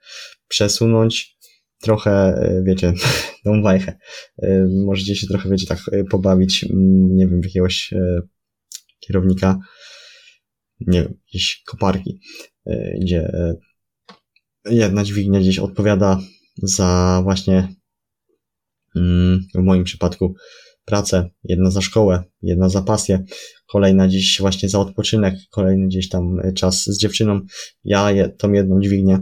przesunąć 0.47 1.38
trochę, 1.82 2.41
y, 2.43 2.63
wiecie, 2.63 2.93
tą 3.43 3.62
wajchę. 3.62 3.97
Y, 4.43 4.67
możecie 4.86 5.15
się 5.15 5.28
trochę, 5.28 5.49
wiecie, 5.49 5.67
tak 5.67 5.80
y, 5.93 6.04
pobawić, 6.12 6.63
mm, 6.63 7.15
nie 7.15 7.28
wiem, 7.28 7.41
jakiegoś 7.43 7.93
kierownika, 8.99 9.60
nie 10.80 11.04
wiem, 11.04 11.13
jakieś 11.28 11.63
koparki, 11.65 12.19
gdzie 13.02 13.32
jedna 14.65 15.04
dźwignia 15.04 15.39
gdzieś 15.39 15.60
odpowiada 15.60 16.19
za 16.63 17.19
właśnie 17.23 17.67
mm, 18.95 19.47
w 19.56 19.60
moim 19.60 19.84
przypadku 19.84 20.36
pracę, 20.89 21.30
jedna 21.43 21.71
za 21.71 21.82
szkołę, 21.82 22.23
jedna 22.41 22.69
za 22.69 22.82
pasję, 22.82 23.23
kolejna 23.67 24.08
gdzieś 24.08 24.41
właśnie 24.41 24.69
za 24.69 24.80
odpoczynek, 24.80 25.36
kolejny 25.52 25.88
gdzieś 25.88 26.10
tam 26.10 26.41
czas 26.56 26.84
z 26.84 26.99
dziewczyną. 26.99 27.41
Ja 27.84 28.12
je, 28.12 28.30
tą 28.30 28.52
jedną 28.52 28.82
dźwignię, 28.82 29.19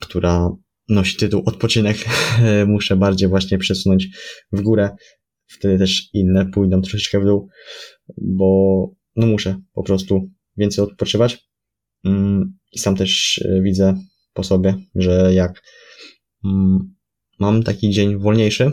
która 0.00 0.50
nosi 0.88 1.16
tytuł 1.16 1.42
odpoczynek, 1.46 1.96
muszę 2.66 2.96
bardziej 2.96 3.28
właśnie 3.28 3.58
przesunąć 3.58 4.08
w 4.52 4.60
górę. 4.62 4.90
Wtedy 5.46 5.78
też 5.78 6.10
inne 6.12 6.46
pójdą 6.46 6.82
troszeczkę 6.82 7.20
w 7.20 7.24
dół, 7.24 7.48
bo 8.16 8.80
no 9.16 9.26
muszę 9.26 9.60
po 9.72 9.82
prostu 9.82 10.30
więcej 10.56 10.84
odpoczywać. 10.84 11.48
Mm, 12.04 12.58
I 12.72 12.78
sam 12.78 12.96
też 12.96 13.38
e, 13.44 13.62
widzę 13.62 13.94
po 14.32 14.44
sobie, 14.44 14.74
że 14.94 15.34
jak 15.34 15.62
mm, 16.44 16.94
mam 17.38 17.62
taki 17.62 17.90
dzień 17.90 18.18
wolniejszy, 18.18 18.70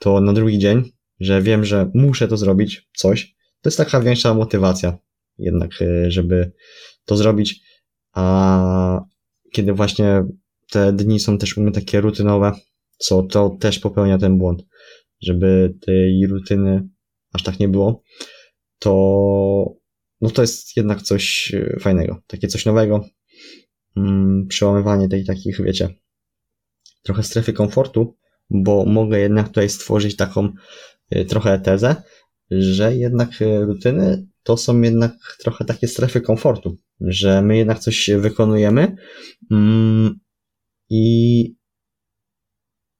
to 0.00 0.20
na 0.20 0.32
drugi 0.32 0.58
dzień, 0.58 0.92
że 1.20 1.42
wiem, 1.42 1.64
że 1.64 1.90
muszę 1.94 2.28
to 2.28 2.36
zrobić, 2.36 2.88
coś, 2.96 3.34
to 3.60 3.68
jest 3.68 3.78
taka 3.78 4.00
większa 4.00 4.34
motywacja 4.34 4.98
jednak, 5.38 5.70
e, 5.82 6.10
żeby 6.10 6.52
to 7.04 7.16
zrobić. 7.16 7.60
A 8.12 9.00
kiedy 9.52 9.72
właśnie 9.72 10.24
te 10.70 10.92
dni 10.92 11.20
są 11.20 11.38
też 11.38 11.56
u 11.56 11.62
mnie 11.62 11.72
takie 11.72 12.00
rutynowe, 12.00 12.52
co 12.98 13.22
to 13.22 13.56
też 13.60 13.78
popełnia 13.78 14.18
ten 14.18 14.38
błąd, 14.38 14.62
żeby 15.22 15.74
tej 15.80 16.26
rutyny 16.26 16.88
aż 17.32 17.42
tak 17.42 17.58
nie 17.58 17.68
było, 17.68 18.02
to 18.78 19.80
no 20.20 20.30
to 20.30 20.42
jest 20.42 20.76
jednak 20.76 21.02
coś 21.02 21.54
e, 21.54 21.80
fajnego, 21.80 22.22
takie 22.26 22.48
coś 22.48 22.66
nowego, 22.66 23.04
mm, 23.96 24.46
przełamywanie 24.48 25.08
tej 25.08 25.24
takich, 25.24 25.62
wiecie, 25.62 25.88
trochę 27.02 27.22
strefy 27.22 27.52
komfortu, 27.52 28.16
bo 28.50 28.84
mogę 28.84 29.20
jednak 29.20 29.48
tutaj 29.48 29.68
stworzyć 29.68 30.16
taką 30.16 30.52
e, 31.10 31.24
trochę 31.24 31.60
tezę, 31.60 31.96
że 32.50 32.96
jednak 32.96 33.42
e, 33.42 33.64
rutyny 33.64 34.26
to 34.42 34.56
są 34.56 34.80
jednak 34.80 35.12
trochę 35.38 35.64
takie 35.64 35.88
strefy 35.88 36.20
komfortu, 36.20 36.78
że 37.00 37.42
my 37.42 37.56
jednak 37.56 37.78
coś 37.78 38.10
wykonujemy 38.18 38.96
mm, 39.50 40.20
i 40.90 41.54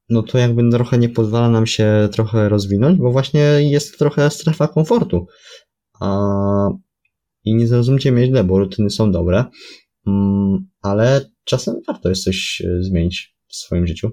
no 0.09 0.23
to 0.23 0.39
jakby 0.39 0.71
trochę 0.71 0.99
nie 0.99 1.09
pozwala 1.09 1.51
nam 1.51 1.67
się 1.67 2.09
trochę 2.13 2.49
rozwinąć, 2.49 2.99
bo 2.99 3.13
właśnie 3.13 3.41
jest 3.59 3.99
trochę 3.99 4.31
strefa 4.31 4.69
komfortu. 4.69 5.27
A, 6.01 6.69
I 7.45 7.55
nie 7.55 7.67
zrozumcie 7.67 8.13
mnie 8.13 8.27
źle, 8.27 8.45
bo 8.45 8.59
rutyny 8.59 8.91
są 8.91 9.13
dobre, 9.13 9.45
mm, 10.07 10.69
ale 10.83 11.31
czasem 11.45 11.75
warto 11.87 12.09
jest 12.09 12.25
coś 12.25 12.63
e, 12.67 12.83
zmienić 12.83 13.37
w 13.49 13.57
swoim 13.57 13.87
życiu. 13.87 14.11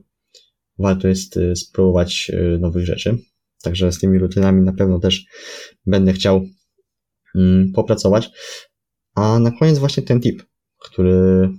Warto 0.80 1.08
jest 1.08 1.38
e, 1.38 1.56
spróbować 1.56 2.32
e, 2.34 2.58
nowych 2.58 2.86
rzeczy. 2.86 3.18
Także 3.64 3.92
z 3.92 4.00
tymi 4.00 4.20
rutynami 4.20 4.62
na 4.62 4.74
pewno 4.74 5.00
też 5.00 5.26
będę 5.86 6.14
chciał 6.14 6.46
mm, 7.36 7.72
popracować. 7.72 8.30
A 9.16 9.40
na 9.40 9.52
koniec 9.52 9.80
właśnie 9.80 10.04
ten 10.04 10.22
tip, 10.22 10.44
który 10.80 11.50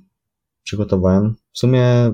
przygotowałem. 0.65 1.35
W 1.53 1.59
sumie 1.59 2.13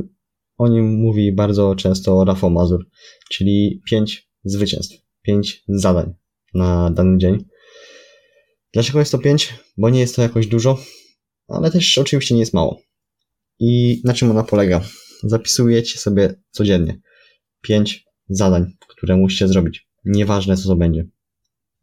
o 0.59 0.69
nim 0.69 0.95
mówi 0.95 1.33
bardzo 1.33 1.75
często 1.75 2.25
Rafał 2.25 2.51
Mazur, 2.51 2.87
czyli 3.31 3.83
pięć 3.90 4.31
zwycięstw, 4.45 4.97
pięć 5.23 5.64
zadań 5.69 6.14
na 6.55 6.90
dany 6.90 7.19
dzień. 7.19 7.45
Dlaczego 8.73 8.99
jest 8.99 9.12
to 9.12 9.19
pięć? 9.19 9.55
Bo 9.77 9.90
nie 9.90 10.01
jest 10.01 10.17
to 10.17 10.23
jakoś 10.23 10.47
dużo, 10.47 10.79
ale 11.49 11.71
też 11.71 11.99
oczywiście 11.99 12.35
nie 12.35 12.40
jest 12.40 12.55
mało. 12.55 12.81
I 13.59 14.01
na 14.05 14.14
czym 14.14 14.31
ona 14.31 14.43
polega? 14.43 14.81
Zapisujecie 15.25 15.99
sobie 15.99 16.35
codziennie 16.51 17.01
pięć 17.61 18.05
zadań, 18.29 18.73
które 18.89 19.17
musicie 19.17 19.49
zrobić. 19.49 19.89
Nieważne 20.05 20.57
co 20.57 20.69
to 20.69 20.77
będzie. 20.77 21.07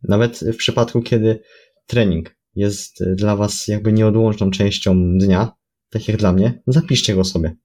Nawet 0.04 0.40
w 0.40 0.56
przypadku, 0.56 1.02
kiedy 1.02 1.40
trening 1.88 2.36
jest 2.56 3.04
dla 3.16 3.36
Was 3.36 3.68
jakby 3.68 3.94
nieodłączną 3.94 4.52
częścią 4.52 5.18
dnia, 5.18 5.52
tak 5.90 6.08
jak 6.08 6.18
dla 6.18 6.34
mnie, 6.34 6.62
zapiszcie 6.68 7.16
go 7.16 7.24
sobie. 7.24 7.56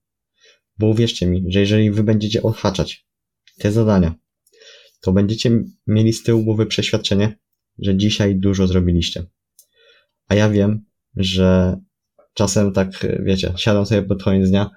Bo 0.78 0.86
uwierzcie 0.86 1.26
mi, 1.26 1.44
że 1.48 1.60
jeżeli 1.60 1.90
wy 1.90 2.04
będziecie 2.04 2.42
odhaczać 2.42 3.06
te 3.58 3.72
zadania, 3.72 4.14
to 5.00 5.12
będziecie 5.12 5.50
mieli 5.86 6.12
z 6.12 6.22
tyłu 6.22 6.44
głowy 6.44 6.66
przeświadczenie, 6.66 7.38
że 7.78 7.96
dzisiaj 7.96 8.36
dużo 8.36 8.66
zrobiliście. 8.66 9.24
A 10.28 10.34
ja 10.34 10.50
wiem, 10.50 10.84
że 11.16 11.76
czasem 12.34 12.72
tak, 12.72 13.06
wiecie, 13.20 13.52
siadam 13.56 13.86
sobie 13.86 14.02
pod 14.02 14.22
koniec 14.22 14.50
dnia, 14.50 14.70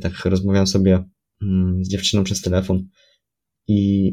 tak 0.00 0.24
rozmawiam 0.24 0.66
sobie 0.66 1.04
mm, 1.42 1.84
z 1.84 1.88
dziewczyną 1.88 2.24
przez 2.24 2.40
telefon 2.40 2.88
i 3.68 4.10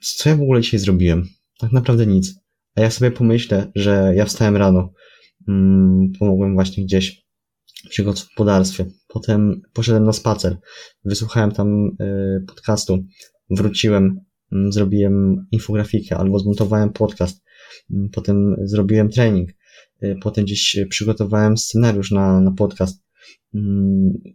co 0.00 0.28
ja 0.28 0.36
w 0.36 0.42
ogóle 0.42 0.60
dzisiaj 0.60 0.80
zrobiłem? 0.80 1.28
Tak 1.58 1.72
naprawdę 1.72 2.06
nic. 2.06 2.34
A 2.76 2.80
ja 2.80 2.90
sobie 2.90 3.10
pomyślę, 3.10 3.72
że 3.74 4.12
ja 4.16 4.24
wstałem 4.24 4.56
rano, 4.56 4.92
Mm, 5.48 6.12
pomogłem 6.18 6.54
właśnie 6.54 6.84
gdzieś 6.84 7.26
przy 7.88 8.04
gospodarstwie. 8.04 8.86
Potem 9.08 9.62
poszedłem 9.72 10.04
na 10.04 10.12
spacer, 10.12 10.56
wysłuchałem 11.04 11.52
tam 11.52 11.86
y, 12.00 12.44
podcastu, 12.46 13.04
wróciłem, 13.50 14.20
mm, 14.52 14.72
zrobiłem 14.72 15.46
infografikę 15.50 16.16
albo 16.16 16.38
zmontowałem 16.38 16.92
podcast, 16.92 17.42
potem 18.12 18.56
zrobiłem 18.64 19.08
trening, 19.08 19.50
y, 20.02 20.16
potem 20.22 20.44
gdzieś 20.44 20.78
przygotowałem 20.88 21.56
scenariusz 21.56 22.10
na, 22.10 22.40
na 22.40 22.50
podcast, 22.50 23.02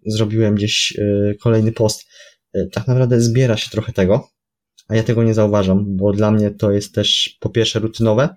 zrobiłem 0.06 0.56
gdzieś 0.56 0.94
y, 0.98 1.38
kolejny 1.42 1.72
post. 1.72 2.06
Tak 2.72 2.88
naprawdę 2.88 3.22
zbiera 3.22 3.58
się 3.58 3.70
trochę 3.70 3.94
tego, 3.94 4.30
a 4.88 4.96
ja 4.96 5.04
tego 5.04 5.24
nie 5.24 5.34
zauważam, 5.34 5.98
bo 5.98 6.14
dla 6.14 6.32
mnie 6.32 6.52
to 6.52 6.72
jest 6.72 6.96
też 6.96 7.38
po 7.40 7.50
pierwsze 7.50 7.80
rutynowe, 7.80 8.36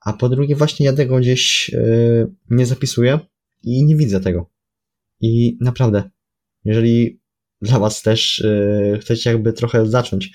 a 0.00 0.12
po 0.12 0.28
drugie 0.28 0.56
właśnie 0.56 0.86
ja 0.86 0.92
tego 0.92 1.18
gdzieś 1.18 1.68
yy, 1.68 2.34
nie 2.50 2.66
zapisuję 2.66 3.18
i 3.62 3.84
nie 3.84 3.96
widzę 3.96 4.20
tego. 4.20 4.50
I 5.20 5.58
naprawdę, 5.60 6.10
jeżeli 6.64 7.20
dla 7.62 7.78
was 7.78 8.02
też 8.02 8.44
chcecie 9.00 9.30
jakby 9.30 9.52
trochę 9.52 9.86
zacząć 9.86 10.30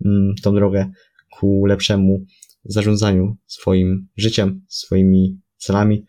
yy, 0.00 0.10
tą 0.42 0.54
drogę 0.54 0.90
ku 1.38 1.66
lepszemu 1.66 2.24
zarządzaniu 2.64 3.36
swoim 3.46 4.08
życiem, 4.16 4.64
swoimi 4.68 5.40
celami, 5.56 6.04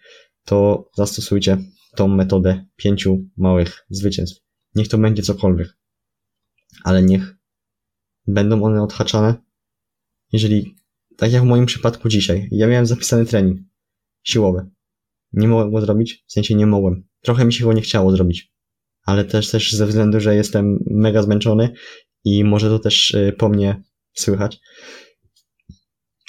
to 0.45 0.89
zastosujcie 0.95 1.57
tą 1.97 2.07
metodę 2.07 2.65
pięciu 2.75 3.29
małych 3.37 3.85
zwycięstw. 3.89 4.41
Niech 4.75 4.87
to 4.87 4.97
będzie 4.97 5.23
cokolwiek, 5.23 5.77
ale 6.83 7.03
niech 7.03 7.35
będą 8.27 8.63
one 8.63 8.83
odhaczane. 8.83 9.35
Jeżeli 10.31 10.75
tak 11.17 11.31
jak 11.31 11.43
w 11.43 11.45
moim 11.45 11.65
przypadku 11.65 12.09
dzisiaj. 12.09 12.47
Ja 12.51 12.67
miałem 12.67 12.85
zapisany 12.85 13.25
trening 13.25 13.59
siłowy. 14.23 14.69
Nie 15.33 15.47
mogłem 15.47 15.71
go 15.71 15.81
zrobić, 15.81 16.23
w 16.27 16.31
sensie 16.31 16.55
nie 16.55 16.65
mogłem. 16.65 17.07
Trochę 17.21 17.45
mi 17.45 17.53
się 17.53 17.65
go 17.65 17.73
nie 17.73 17.81
chciało 17.81 18.11
zrobić. 18.11 18.53
Ale 19.03 19.25
też, 19.25 19.51
też 19.51 19.73
ze 19.73 19.85
względu, 19.85 20.19
że 20.19 20.35
jestem 20.35 20.83
mega 20.89 21.21
zmęczony 21.23 21.73
i 22.23 22.43
może 22.43 22.69
to 22.69 22.79
też 22.79 23.11
y, 23.11 23.35
po 23.37 23.49
mnie 23.49 23.83
słychać. 24.13 24.59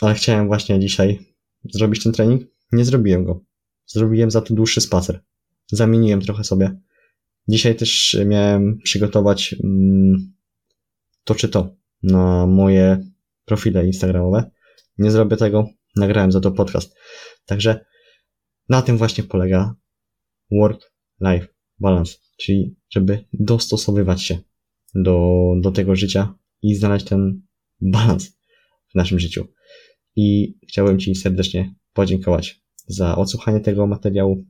Ale 0.00 0.14
chciałem 0.14 0.46
właśnie 0.46 0.81
dzisiaj 0.81 1.18
zrobić 1.74 2.02
ten 2.02 2.12
trening. 2.12 2.42
Nie 2.72 2.85
zrobiłem 2.85 3.24
go. 3.24 3.44
Zrobiłem 3.87 4.31
za 4.31 4.40
to 4.40 4.54
dłuższy 4.54 4.81
spacer. 4.81 5.24
Zamieniłem 5.72 6.20
trochę 6.20 6.44
sobie. 6.44 6.81
Dzisiaj 7.48 7.76
też 7.76 8.16
miałem 8.26 8.78
przygotować 8.78 9.54
mm, 9.64 10.33
to 11.24 11.35
czy 11.35 11.48
to 11.48 11.76
na 12.02 12.46
moje 12.46 13.04
profile 13.44 13.87
instagramowe 13.87 14.50
nie 14.98 15.11
zrobię 15.11 15.37
tego, 15.37 15.68
nagrałem 15.96 16.33
za 16.33 16.40
to 16.40 16.50
podcast. 16.50 16.96
Także 17.46 17.85
na 18.68 18.83
tym 18.83 18.98
właśnie 18.98 19.24
polega 19.24 19.74
work-life 20.52 21.46
balance, 21.78 22.14
czyli 22.37 22.76
żeby 22.90 23.24
dostosowywać 23.33 24.22
się 24.22 24.38
do, 24.94 25.31
do 25.61 25.72
tego 25.72 25.96
życia 25.96 26.35
i 26.62 26.74
znaleźć 26.74 27.07
ten 27.07 27.42
balans 27.81 28.38
w 28.90 28.94
naszym 28.94 29.18
życiu. 29.18 29.46
I 30.16 30.59
chciałbym 30.68 30.98
Ci 30.98 31.14
serdecznie 31.14 31.74
podziękować 31.92 32.61
za 32.87 33.16
odsłuchanie 33.16 33.61
tego 33.61 33.87
materiału, 33.87 34.44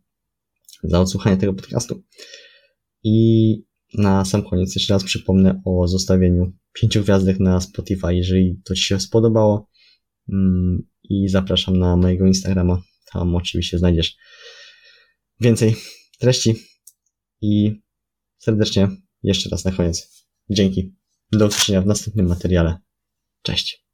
za 0.85 1.01
odsłuchanie 1.01 1.37
tego 1.37 1.55
podcastu. 1.55 2.03
I 3.05 3.55
na 3.95 4.25
sam 4.25 4.43
koniec 4.43 4.75
jeszcze 4.75 4.95
raz 4.95 5.05
przypomnę 5.05 5.63
o 5.65 5.89
zostawieniu 5.89 6.53
pięciu 6.73 7.03
gwiazdek 7.03 7.41
na 7.41 7.61
Spotify, 7.61 8.15
jeżeli 8.15 8.61
to 8.65 8.75
Ci 8.75 8.83
się 8.83 9.01
spodobało. 9.01 9.69
Mm, 10.33 10.89
i 11.11 11.29
zapraszam 11.29 11.77
na 11.79 11.97
mojego 11.97 12.27
Instagrama. 12.27 12.83
Tam 13.13 13.37
oczywiście 13.37 13.79
znajdziesz 13.79 14.17
więcej 15.41 15.77
treści 16.19 16.55
i 17.41 17.81
serdecznie 18.39 18.89
jeszcze 19.23 19.51
raz 19.51 19.65
na 19.65 19.73
koniec. 19.73 20.27
Dzięki. 20.51 20.95
Do 21.33 21.47
usłyszenia 21.47 21.83
w 21.83 21.87
następnym 21.87 22.27
materiale. 22.27 22.79
Cześć. 23.43 23.88